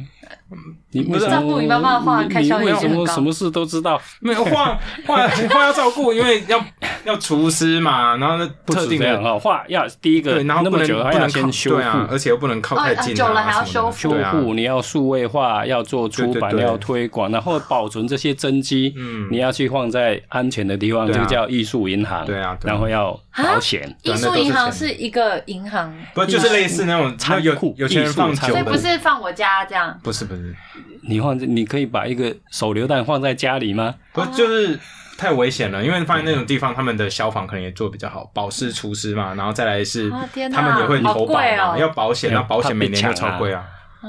[0.91, 3.07] 你不照顾你妈妈的话，开销也很高。
[3.07, 6.65] 什么事都知道，没有画画画要照顾，因为要
[7.05, 13.99] 要厨师嘛，然后特定的哦画要第一个，然后不能不能先修复，而且又不能靠太近，久了还要修复。
[13.99, 23.95] 修复你要数位化，要做出版，要推广，然后保存这些真迹，嗯，你要去放在安全的地方，这个叫艺术银行，对啊，然后要保险。
[24.03, 30.55] 艺术银行是一个银行，不就是类似那种仓库，有钱人放所以不是放我家这样，不是不是。
[31.03, 33.95] 你放，你可以把一个手榴弹放在家里吗？
[34.13, 34.79] 不，就是
[35.17, 40.11] 太危险了，因为放在那种地方，他们的消防可能也做比较好，保湿除湿嘛，然后再来是
[40.53, 43.65] 他们也会投保嘛，要保险，那保险每年都超贵啊。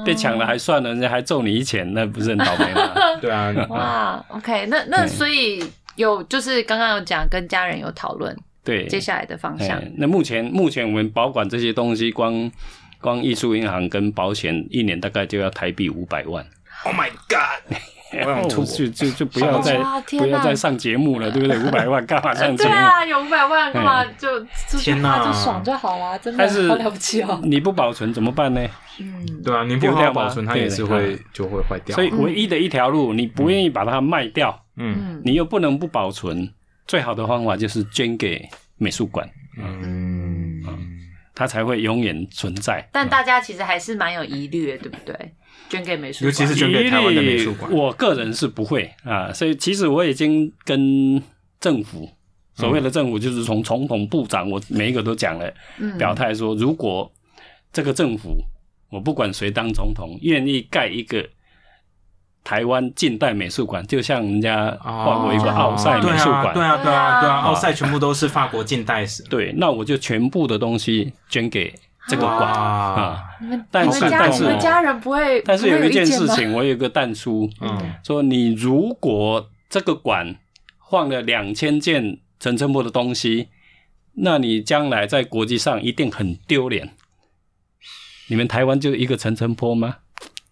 [0.06, 2.92] 被抢了还算了，人家还揍你一拳，那不是很倒霉吗？
[3.20, 5.60] 对啊，哇，OK，那那所以
[5.96, 12.48] 有就是刚刚有讲跟家人有讨论对，接下来的方向，哎那目前目前我们保管这些东西，光
[13.00, 16.44] 光艺术银行跟保险一年大概就要台币五百万。
[16.84, 17.76] Oh my God！
[18.12, 19.78] 我想吐哦，就就就不要再
[20.18, 21.56] 不要再上节目了， 对不对？
[21.60, 22.70] 五百万干嘛上节目？
[22.70, 27.40] 对啊，有五百万干嘛就出去天哪就爽就好啊，真的但是好了不起哦。
[27.44, 28.60] 你不保存怎么办呢？
[28.98, 31.94] 嗯，对啊，你不好保存，它也是会就会坏掉。
[31.94, 36.52] 所以唯一的一条路，你不愿意把它卖掉，嗯嗯你又不能不保存，
[36.88, 38.44] 最好的方法就是捐给
[38.76, 39.24] 美术馆，
[39.56, 40.09] 嗯，
[41.40, 42.86] 它才会永远存在。
[42.92, 45.16] 但大家其实还是蛮有疑虑的，对不对？
[45.70, 47.72] 捐给美术馆，尤其是捐给台湾的美术馆。
[47.72, 51.22] 我个人是不会啊，所以其实我已经跟
[51.58, 52.06] 政府，
[52.54, 55.96] 所谓的政府就是从总统、部长，我每一个都讲了，嗯。
[55.96, 57.10] 表态说，如果
[57.72, 58.36] 这个政府，
[58.90, 61.26] 我不管谁当总统，愿意盖一个
[62.42, 69.22] 台湾近代美术馆，就像人家换过一个奥赛美术馆，对啊，对啊，对啊，对啊，啊奥赛全部都是法国近代史。
[69.24, 71.72] 对那我就全部的东西捐给
[72.08, 73.22] 这个馆啊。
[73.40, 80.36] 你们但是但是家人不会，但是有一件事情，我有一个弹出，嗯说你如果这个馆
[80.90, 83.48] 放了两千件陈澄波的东西，
[84.14, 86.90] 那你将来在国际上一定很丢脸。
[88.28, 89.96] 你们台湾就一个陈澄波吗？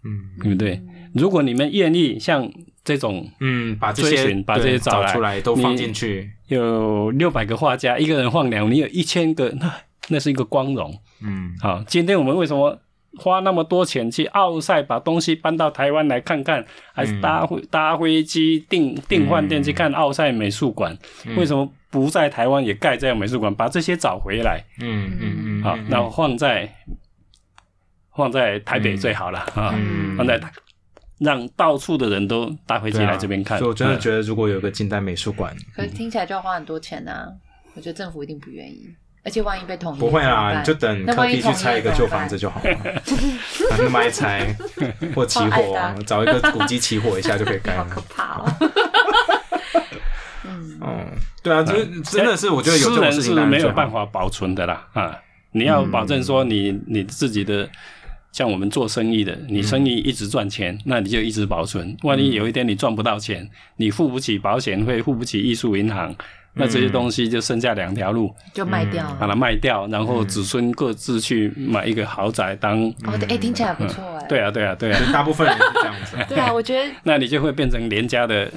[0.04, 0.80] 嗯对不对？
[1.14, 2.50] 如果你们愿意像
[2.84, 6.30] 这种嗯，把这些把这些找找出来都放进去。
[6.48, 9.74] 有六百个画家，一个人放两，你有一千个，那
[10.08, 10.98] 那是一个光荣。
[11.22, 12.80] 嗯好，今天我们为什么
[13.18, 20.96] 花那么多钱去奥赛，把东西搬到台湾来看看，还是搭飞、搭飞机订订饭店去看奥赛美术馆？
[21.36, 24.64] 为什么不在台湾也盖这样美术馆，把这些找回来？
[24.80, 26.72] 嗯嗯嗯，好，那放在
[28.16, 30.50] 放在台北最好了啊，嗯放在台
[31.18, 33.58] 让到处的人都搭飞机来这边看。
[33.58, 37.26] 所以我真的嗯觉得，如果有个近代美术馆，可是听起来就要花很多钱呐、
[37.74, 38.88] 我觉得政府一定不愿意，
[39.24, 42.74] 而且万一被统一，不会啦，你就等柯那万一统一比去拆一个旧房子就好了，
[43.70, 44.56] 把那卖拆
[45.14, 48.00] 或起火的， 找一个古迹起火一下就可以盖好可。
[48.08, 48.46] 怕哦。
[50.44, 51.06] 嗯，嗯，
[51.42, 53.90] 对啊，就是真的是我觉得有这种私人是事情当然没有办。
[53.90, 55.18] 法保存的啦啊！
[55.52, 57.68] 你要保证说你你自己的，
[58.32, 61.96] 像我们做生意的，你生意一直赚钱，那你就一直保存。
[62.02, 66.14] 万一有一天你赚不到钱，你付不起保险费，付不起艺术银行，
[66.54, 69.16] 那这些东西就剩下两条路，就卖掉。
[69.18, 72.86] 把它卖掉，然后子孙各自去买一个豪宅当。
[73.06, 74.26] 哦，对，哎，听起来不错哎。
[74.28, 76.16] 对啊，对啊，对啊， 大部分人是这样子。
[76.28, 78.50] 对啊，我觉得 那你就会变成连家的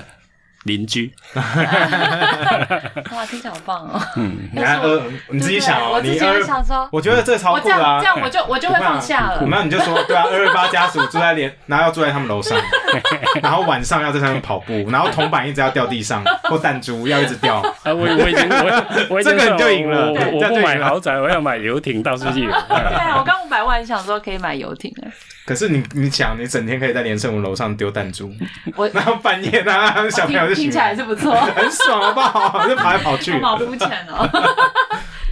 [0.63, 1.11] 邻居。
[1.35, 4.01] 哇，听起来好棒哦。
[4.15, 8.05] 嗯你看二，你自己想哦，我之前你二，想说，我觉得这超我这样酷的啊这。
[8.05, 9.43] 样我就 我就会放下了。
[9.47, 12.57] 那你就说，对啊，二二八家属住在连，然后要住在他们楼上，
[13.41, 17.55] 然后晚上要在上面跑步，然后铜板一直要掉地上，或弹珠要一直掉。
[17.55, 22.41] 啊，我我已经我我已经这个你就赢了我不买豪宅，我要买游艇到处去。
[22.41, 25.07] 对啊，我刚五百万想说可以买游艇了。
[25.45, 28.31] 可是你你想，你整天可以在连胜文楼上丢弹珠，
[28.75, 29.71] 我 然后半夜呢，
[30.11, 32.67] 小朋友就醒听听起来来，是不错， 很爽，好不好？
[32.67, 33.39] 就跑来跑去我。
[33.39, 34.29] 好肤浅哦。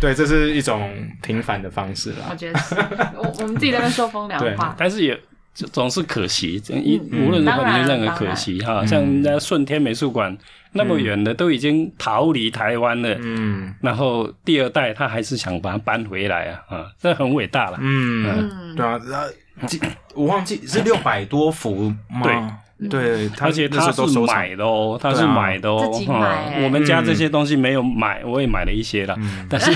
[0.02, 0.92] 对，这是一种
[1.22, 2.28] 平凡的方式啦。
[2.30, 2.76] 我觉得是，
[3.18, 4.74] 我我们自己在那边说风凉话。
[4.78, 5.20] 但是也
[5.54, 8.86] 总是可惜，这一嗯无论如何你就认为可惜哈。
[8.86, 10.36] 像人家顺天美术馆
[10.72, 17.78] 那么远的，都已经逃离台湾了，嗯然后第二代他还是想把它搬回来啊啊，这很伟大了。
[17.82, 19.28] 嗯，嗯，对啊，然后
[19.68, 19.80] 记
[20.14, 22.60] 我忘记是六百多幅吗？
[22.90, 25.90] 对，他而且他是买的哦，他是买的哦。
[25.92, 26.14] 自己买。
[26.18, 29.46] 哈欸我们家这些东西没有买，我也买了一些了，嗯。
[29.50, 29.70] 但是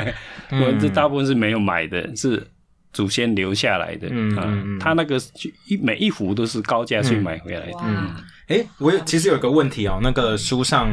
[0.50, 0.62] 嗯。
[0.62, 2.46] 我这大部分是没有买的，是
[2.92, 4.08] 祖先留下来的。
[4.08, 4.62] 啊嗯嗯。
[4.76, 5.16] 嗯他那个
[5.68, 7.78] 一每一幅都是高价去买回来的。
[7.82, 8.14] 嗯，
[8.48, 10.90] 哎，我有其实有个问题哦，那个书上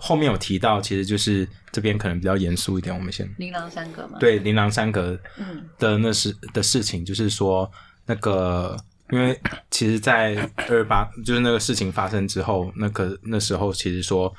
[0.00, 5.64] 后面有提到，其实就是这边可能比较严肃一点，我们先琳琅三阁嘛。，对琳琅三格嗯。
[5.78, 7.70] 的那事的事情，就是说
[8.06, 8.76] 那个，
[9.10, 9.38] 因为
[9.70, 10.36] 其实，在
[10.68, 14.32] 二八就是那个事情发生之后，那个那时候其实说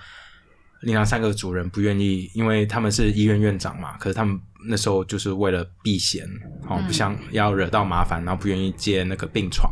[0.82, 6.28] 琳琅三阁主人不愿意，因为他们是医院院长嘛，可是他们那时候就是为了避嫌，
[6.68, 9.72] 哦，不想要惹到麻烦，然后不愿意接那个病床，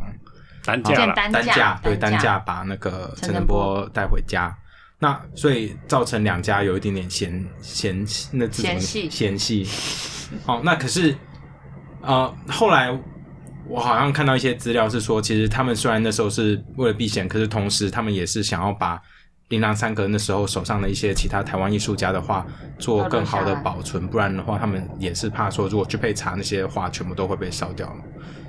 [0.62, 4.56] 见单价了，单价对单单价把那个陈陈仁波带回家，
[4.98, 7.98] 那所以造成两家有一点点嫌嫌
[8.32, 9.66] 那字怎么嫌隙嫌隙。
[10.44, 11.14] 好，那可是
[12.00, 12.90] 呃后来
[13.68, 19.00] 我好像看到一些资料是说，其实他们虽然那时候是为了避嫌，可是同时他们也是想要把。
[19.50, 22.44] 琳琅三阁那时候手上的一些其他台湾艺术家的画
[22.78, 27.96] 做更好的保存，不然的话，他们也是怕说，如果去被查那些画全部都会被烧掉了。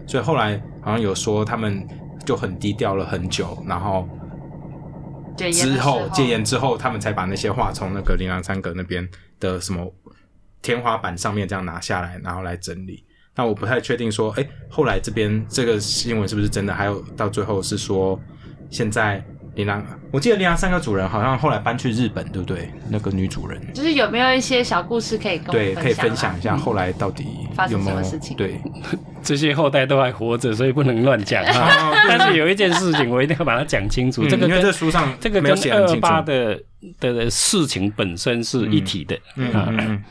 [0.07, 1.85] 所以后来好像有说他们
[2.25, 4.07] 就很低调了很久，然后
[5.51, 9.07] 之后戒严之后，他们才把那些画从那个琳琅山阁那边
[9.39, 9.93] 的什么
[10.61, 13.03] 天花板上面这样拿下来，然后来整理。
[13.35, 16.73] 那我不太确定说，哎，后来这边这个新闻是不是真的？
[16.73, 18.19] 还有到最后是说，
[18.69, 19.21] 现在
[19.55, 22.69] 琳琅，我记得琳琅三个主人好像后来搬去日本，对不对？
[22.89, 27.25] 那个女主人，就是有没有一些小故事可以跟我对，们可以分分享一下后来到底
[27.55, 28.35] 发生有没有什么事情？
[28.35, 28.59] 对，
[29.23, 31.93] 这些后代都还活着，所以不能乱讲啊。
[32.07, 36.61] 但是有一件事情我一定要把它讲清楚，这个嗯因为跟这书上这个二八的
[36.99, 39.17] 的事情本身是一体的。
[39.37, 39.67] 嗯啊。
[39.69, 39.77] 嗯。
[39.79, 40.03] 嗯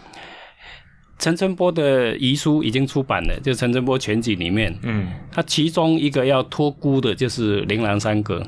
[1.17, 5.09] 陈澄波的遗书已经出版了，就陈春波全集里面，嗯。
[5.31, 8.43] 他其中一个要托孤的就是琳琅三阁，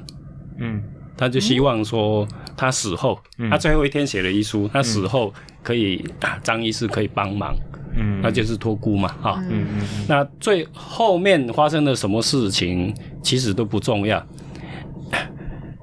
[0.58, 0.82] 嗯
[1.18, 3.48] 他就希望说他死后，嗯。
[3.48, 5.32] 他最后一天写了遗书，他死后
[5.62, 7.56] 可以啊张医师可以帮忙，
[7.96, 9.80] 嗯，那就是托孤嘛，哈、嗯嗯。
[9.80, 14.22] 嗯那最后面发生了什么事情，其实都不重要。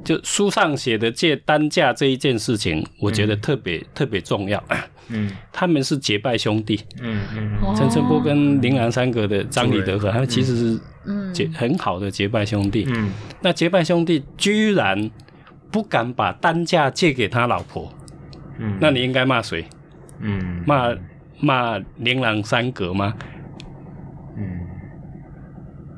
[0.06, 4.64] 就书上写的借担架这一件事情，我觉得特别、特别重要。
[5.08, 5.32] 嗯。
[5.52, 7.74] 他们是结拜兄弟，嗯嗯哦。
[7.76, 11.34] 陈澄波跟林兰三阁的张李德和，他们其实是嗯。
[11.34, 12.86] 结很好的结拜兄弟。
[12.88, 13.12] 嗯。
[13.42, 15.10] 那结拜兄弟居然
[15.72, 17.92] 不敢把担架借给他老婆，
[18.60, 19.66] 嗯，那你应该骂谁？
[20.20, 20.64] 嗯。
[20.66, 20.96] 骂
[21.40, 23.14] 骂琳琅三阁吗？
[24.38, 24.60] 嗯。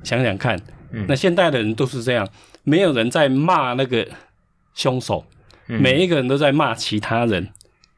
[0.04, 0.60] 想想看，
[0.92, 1.06] 嗯。
[1.08, 2.28] 那现代的人都是这样，
[2.64, 4.08] 没有人在骂那个
[4.74, 5.26] 凶手，
[5.68, 5.82] 嗯。
[5.82, 7.48] 每一个人都在骂其他人。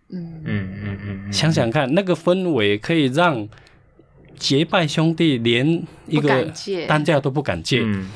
[0.10, 1.34] 嗯嗯嗯嗯。
[1.34, 3.48] 想想看，那个氛围可以让
[4.38, 6.52] 结拜兄弟连一不个
[6.88, 7.82] 担架都不敢借。
[7.84, 8.10] 嗯。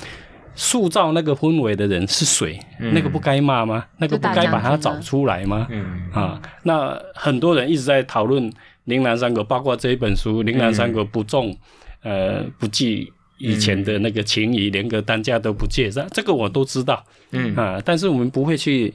[0.54, 2.60] 塑造那个氛围的人是谁？
[2.80, 2.94] 嗯。
[2.94, 3.86] 那个不该骂吗？
[3.98, 5.66] 那个不该把他找出来吗？
[5.70, 6.10] 嗯。
[6.12, 8.52] 啊，那很多人一直在讨论
[8.84, 11.56] 铃兰三阁，包括这一本书《铃兰三阁》不重，
[12.04, 17.02] 呃，不计以前的那个情谊，连个单价都不借，这这个我都知道。
[17.32, 17.56] 嗯。
[17.56, 18.94] 啊，但是我们不会去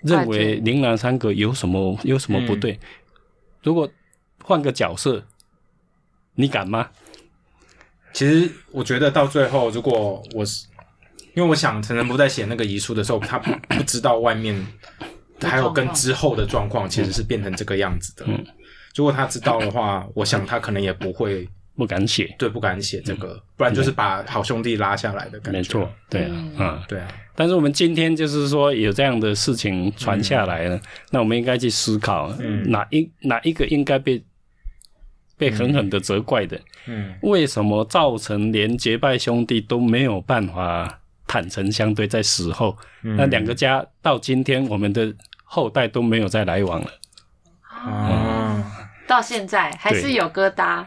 [0.00, 2.78] 认为铃兰三阁有什么有什么不对。
[3.62, 3.88] 如果
[4.42, 5.24] 换个角色，
[6.36, 6.88] 你敢吗？
[8.12, 10.66] 其实我觉得到最后，如果我是，
[11.34, 14.54] 因为我想陈晨波在写那个遗书的时候，他不不知道外面
[15.42, 18.24] 还有跟之后的状况其实是变成这个样子的。
[18.28, 18.42] 嗯
[18.94, 25.58] 如果他知道的话，我想他可能也不会不敢写，对不敢写这个，不然就是把好兄弟拉下来的感觉。
[25.58, 26.24] 没错，对
[26.56, 26.82] 啊。
[26.88, 30.80] 对啊，但是我们今天就是说有这样的事情传下来了，
[31.10, 34.24] 那我们应该去思考，嗯哪一哪一个应该被
[35.38, 36.60] 被狠狠的责怪的？
[36.86, 37.14] 嗯。
[37.22, 43.16] 为什么造成连结拜兄弟都没有办法坦诚相对，在死后，嗯。
[43.16, 45.14] 那两个家到今天我们的
[45.44, 46.90] 后代都没有再来往了，
[47.68, 48.64] 啊，
[49.06, 50.84] 到现在还是有疙瘩。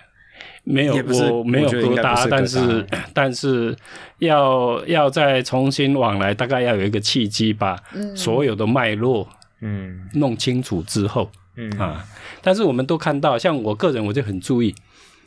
[0.64, 3.76] 没有我没有疙瘩，但是但是
[4.20, 8.16] 要要再重新往来，大概要有一个契机，把嗯。
[8.16, 9.28] 所有的脉络
[9.62, 10.08] 嗯。
[10.14, 11.32] 弄清楚之后。
[11.60, 11.80] 嗯。
[11.80, 12.05] 啊，
[12.41, 14.74] 但是我们都看到，像我个人我就很注意，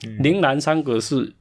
[0.07, 0.23] 嗯。
[0.23, 1.35] 铃兰三阁是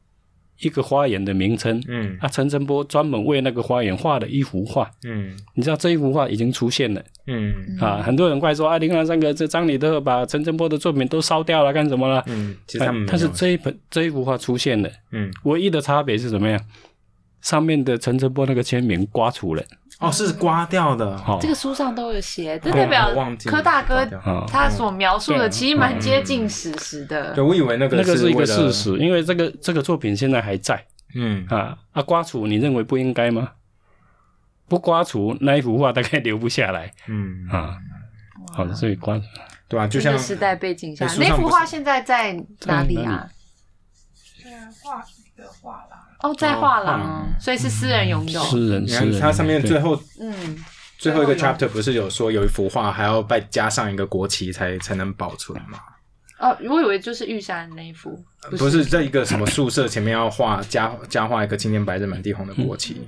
[0.59, 1.81] 一个花园的名称。
[1.87, 2.17] 嗯。
[2.19, 5.35] 啊，陈澄波专门为那个花园画的一幅画，嗯。
[5.55, 7.01] 你知道这一幅画已经出现了。
[7.27, 7.53] 嗯。
[7.79, 12.23] 啊，很多人怪说啊，铃兰三阁这张里德把陈澄波的作品都烧掉了，干什么了？
[12.27, 15.31] 嗯，其实他们但是这一本这一幅画出现了，嗯。
[15.45, 16.59] 唯一的差别是怎么样？
[17.41, 19.63] 上面的陈澄波那个签名刮除了，
[20.01, 23.13] 哦是刮掉的，哦这个书上都有写，这代表
[23.45, 24.05] 柯大哥
[24.47, 27.43] 他所描述的其实蛮接近史实的对。
[27.43, 30.83] 我以为那个那个是一个事，实，因为这个这个作品现在还在。
[31.13, 33.51] 嗯啊啊，刮除你认为不应该吗？
[34.67, 37.77] 不刮除那一幅画大概留不下来嗯啊。
[38.53, 39.19] 好，所以刮
[39.67, 39.85] 对吧？
[39.87, 42.33] 就像这个时代背景下那幅画现在在
[42.65, 43.29] 哪里啊？
[44.15, 44.47] 是，
[44.81, 45.01] 画
[45.35, 48.41] 的画廊，哦，在画廊所以是私人拥有。
[48.43, 50.57] 私人，你诗人，看它上面最后嗯，
[50.97, 55.79] 最后一个 chapter 不是有说有一幅画还要再加上一个国旗才才能保存吗？
[56.39, 58.19] 哦，我以为就是玉山那一幅，
[58.57, 58.83] 不是。
[58.83, 63.07] 在一个什么宿舍前面要画加加画一个青天白日满地红的国旗，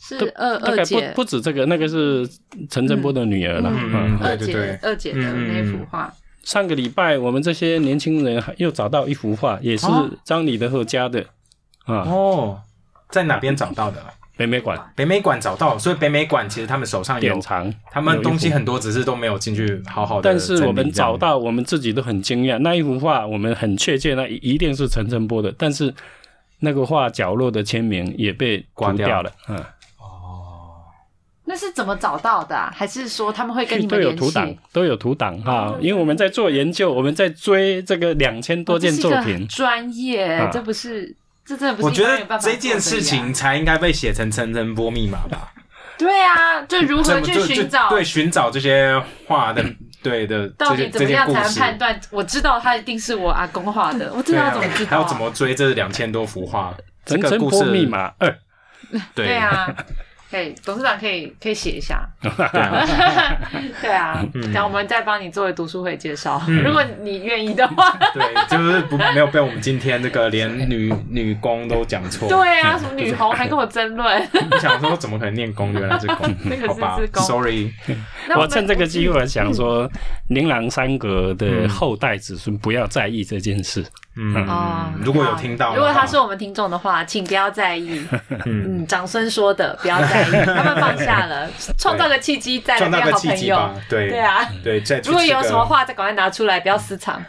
[0.00, 1.12] 是二大概不二姐。
[1.14, 2.28] 不止这个，那个是
[2.68, 3.70] 陈振波的女儿了。
[3.72, 4.76] 嗯嗯，二姐对对对。
[4.82, 6.12] 二姐的那幅画。
[6.42, 10.10] 上个礼拜我们这些年轻人又找到一幅画，也是哦。
[10.24, 11.24] 张李德和家的
[11.86, 12.60] 啊，哦，
[13.08, 14.02] 在哪边找到的？
[14.38, 20.30] 北美馆北美馆找到，所以北美馆其实他们手上有典，藏，他们东西很多，只是都没有进去好好的。
[20.30, 22.58] 但是我们找，到，我们自己都很惊讶。
[22.58, 25.50] 那一幅画，我们很确切，那一定是陈澄波的。
[25.56, 25.94] 但是
[26.58, 29.56] 那个画角落的签名也被刮掉了，嗯，
[29.98, 30.82] 哦
[31.46, 32.70] 那是怎么找到的啊？
[32.76, 34.16] 还是说他们会跟你们联系？
[34.16, 35.74] 有图档，都有图档哈。
[35.80, 41.16] 因为我们在做研究，我们在追这个两千多件作品专业，啊这不是
[41.46, 45.52] 这真的不是我觉得一般人办法这件事情才应该被写成层层波密码吧？
[45.98, 49.64] 对啊，就如何去寻找对寻找这些画的
[50.02, 52.00] 对的到底这些这怎么样才能判断？
[52.10, 54.90] 我知道他一定是我阿公画的，我真的要对啊怎么知道、啊？
[54.90, 56.74] 还要怎么追这两千多幅画？
[57.04, 58.38] 这层层波个故事密码二，
[59.14, 59.74] 对 对啊，
[60.30, 62.08] 可以，董事长可以可以写一下。
[62.20, 62.86] 对啊，
[63.80, 64.52] 对啊，嗯。
[64.52, 67.96] 然后我们再帮你作为读书会介绍，如果你愿意的话。
[68.12, 72.28] 对，就是不没有被我们今天这个连女女工都讲错。
[72.28, 77.72] 对啊，什么女红还跟我争论， 我想说怎么可能念工，原来是工， 那个是好吧，sorry，
[78.36, 79.88] 我趁这个机会想说，
[80.28, 81.68] 琳琅三阁的嗯。
[81.76, 83.84] 后代子孙不要在意这件事。
[84.18, 88.06] 嗯哦，如果有听到，如果他是我们听众的话，请不要在意。
[88.46, 91.48] 嗯，嗯，长孙说的，不要在意， 他们放下了，
[91.78, 93.70] 创造个契机，再变好朋友。
[93.88, 94.08] 对。
[94.08, 97.22] 对啊，对，如果有什么话，再赶快拿出来，不要私藏。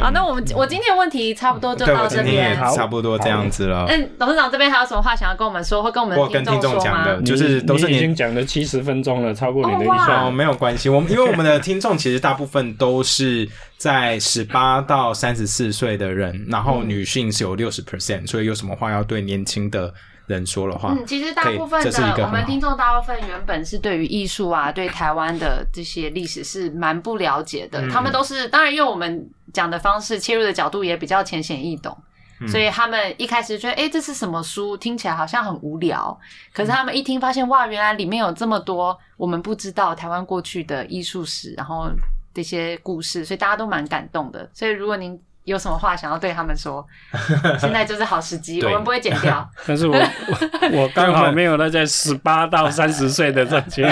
[0.00, 2.74] 好，那我们我今天的问题差不多就到这我今天也边。
[2.74, 3.84] 差不多这样子了。
[3.88, 7.22] 嗯，董事长这边还有什么话想要跟我们说，或跟我们我跟听众说吗讲的？
[7.22, 19.92] 就是都是已经讲了七十分钟了，超过你的预哦哇哦，没有关系，我们因为我们的听众其实大部分都是在十八到三十四岁的人，然后女性是有六十 percent，所以有什么话要对年轻的
[20.26, 27.80] 人说的话，嗯，其实大部分的我们听众大部分原本是对于艺术啊，对台湾的这些历史是蛮不了解的。
[27.82, 31.96] 嗯他们都是当然，因为我们讲的方式切入的角度也比较浅显易懂。
[32.40, 34.76] 嗯所以他们一开始觉得，哎、这是什么书？
[34.76, 36.18] 听起来好像很无聊。
[36.52, 41.88] 可是他们一听，发现哇，原来里面有这么多我们不知道台湾过去的艺术史，然后
[42.34, 44.50] 这些故事，所以大家都蛮感动的。
[44.52, 46.86] 所以如果您有什么话想要对他们说，
[47.58, 49.48] 现在就是好时机，我对们不会剪掉。
[49.66, 53.84] 但是我我我刚好没有那在十八到三十岁的这群，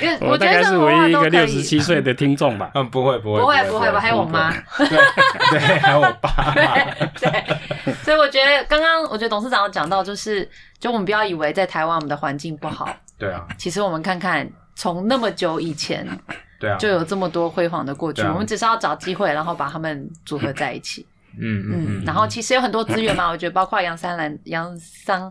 [0.00, 2.70] 因为 我大概是唯一一个六十七岁的听众吧。
[2.74, 4.50] 嗯，不会不会不会不会，我还有我妈。
[4.78, 4.88] 对
[5.50, 6.54] 对，还有我爸。
[6.54, 12.88] 对对，所以我觉得刚刚我觉得董事长有讲到，就是就我们不要以为在台湾我们的环境不好，
[13.18, 16.06] 对啊，其实我们看看从那么久以前
[16.58, 18.32] 对啊，就有这么多辉煌的过去，啊。
[18.32, 21.06] 我们只是要找机会，然后把他们组合在一起。
[21.40, 25.30] 嗯嗯然后其实有很多资源嘛，我觉得包括杨三兰、杨三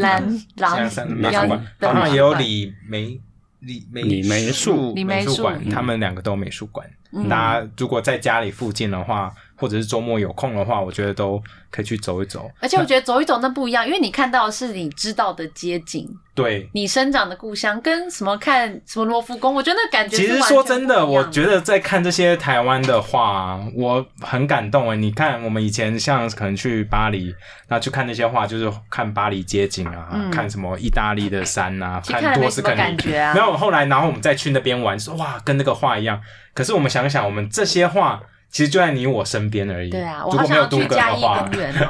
[0.00, 0.20] 兰
[0.56, 3.20] 郎像三美术杨馆，的当然也有李梅
[3.60, 4.92] 李梅李梅树。
[4.94, 6.88] 李梅树美术馆，他们两个都有美术馆。
[7.12, 7.28] 嗯。
[7.28, 12.50] 大家如果在家里附近的话，或者是周末有空的话，我觉得都可以去走一走。
[12.60, 24.96] 而且我觉得走一走那不一样，因为你看到的是你知道的街景，对，你生长的故乡，跟什么看什么罗浮宫，我觉得那感觉其实说真的，我觉得在看这些台湾的画，我很感动哎。
[24.96, 27.26] 你看，我们以前像可能去巴黎，
[27.68, 36.20] 然后去看那些画，就是看巴黎街景啊，嗯看什么意大利的山啊，看多斯肯尼感觉啊没有，后来然后我们再去那边玩，说哇，跟那个画一样。
[36.52, 38.20] 可是我们想想，我们这些画
[38.54, 39.90] 其实就在你我身边而已。
[39.90, 41.88] 对啊，我好想要去嘉义公， 园哦，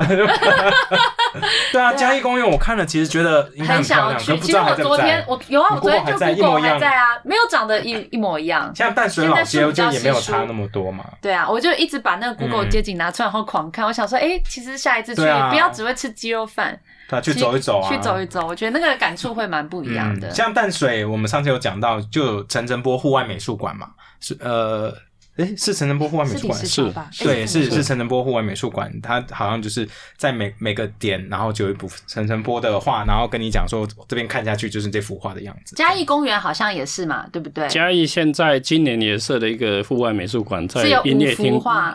[1.70, 4.46] 对啊，嘉义公园我看了，其实觉得应该很很漂亮，想要去。
[4.46, 5.22] 其实我昨天。
[5.28, 8.74] 我有啊，我昨天就 Google 一样还在啊，没有长得一一模一样。
[8.74, 11.04] 像淡水老街现在树就也没有差那么多嘛。
[11.20, 13.84] 对啊，我就一直把那个 Google 嗯街景拿出来，然后狂看。
[13.84, 20.28] 我想说，哎，其实下一次去不要只会吃鸡肉饭，对啊，去走一走啊，去走一走，我觉得那个感触会蛮不一样的。
[20.28, 20.34] 嗯。
[20.34, 23.88] 像淡水，我们上次有讲到，就有陈澄波户外美术馆嘛，
[24.20, 24.90] 是呃，
[25.36, 27.10] 诶，是陈澄波户外美术馆是吧？
[27.18, 35.74] 对，是是陈澄波户外美术馆，它好像就是在每每个点，然后就有一幅陈澄波的画，然后跟你讲说这边看下去就是这幅画的样子。
[35.74, 37.66] 嘉义公园好像也是嘛，对不对？
[37.68, 41.90] 嘉义现在今年也设了一个户外美术馆，在音乐厅画，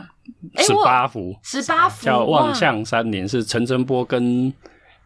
[0.56, 4.54] 哎，十八幅，十八幅叫《望向山林》，是陈澄波跟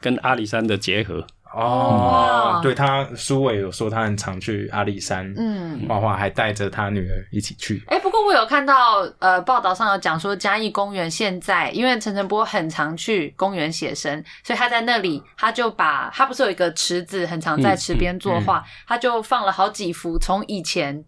[0.02, 1.26] 跟阿里山的结合。
[1.54, 5.86] 哦哇，对他苏伟有说他很常去阿里山嗯。
[5.88, 7.84] 画画，还带着他女儿一起去。
[7.88, 21.04] 哎、不过我有看到呃报道上有讲说，嘉义公园现在因为陈晨波很常去公园写生，所以他在那里他就把他不是有一个池子，很常在池边作画，他就放了好几幅从以前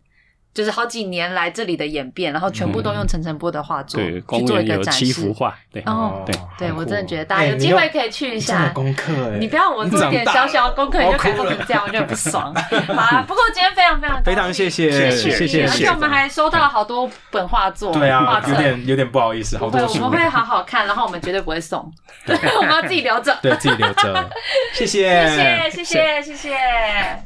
[0.55, 5.33] 就是好几年来这里的演变，然后全部都用陈晨波的画作、对，去做一个展示七幅。
[5.33, 8.69] 画，对，哦对对，我真的觉得大家哎有机会可以去一下。
[8.69, 12.55] 功课哎，你不要我做一点小小的功课，你就改好酷成这样，我就很不爽。
[12.87, 21.91] 好啊，不过今天非常非常高非常兴谢谢谢谢而且我们还收到了好多本画作，对啊，画册有点有点不好意思，好，多书我们会好好看，然后我们绝对不会送，
[22.27, 23.37] 我们要自己留着。
[23.41, 24.29] 对自己留着，
[24.73, 27.25] 谢 谢谢，谢谢，谢谢。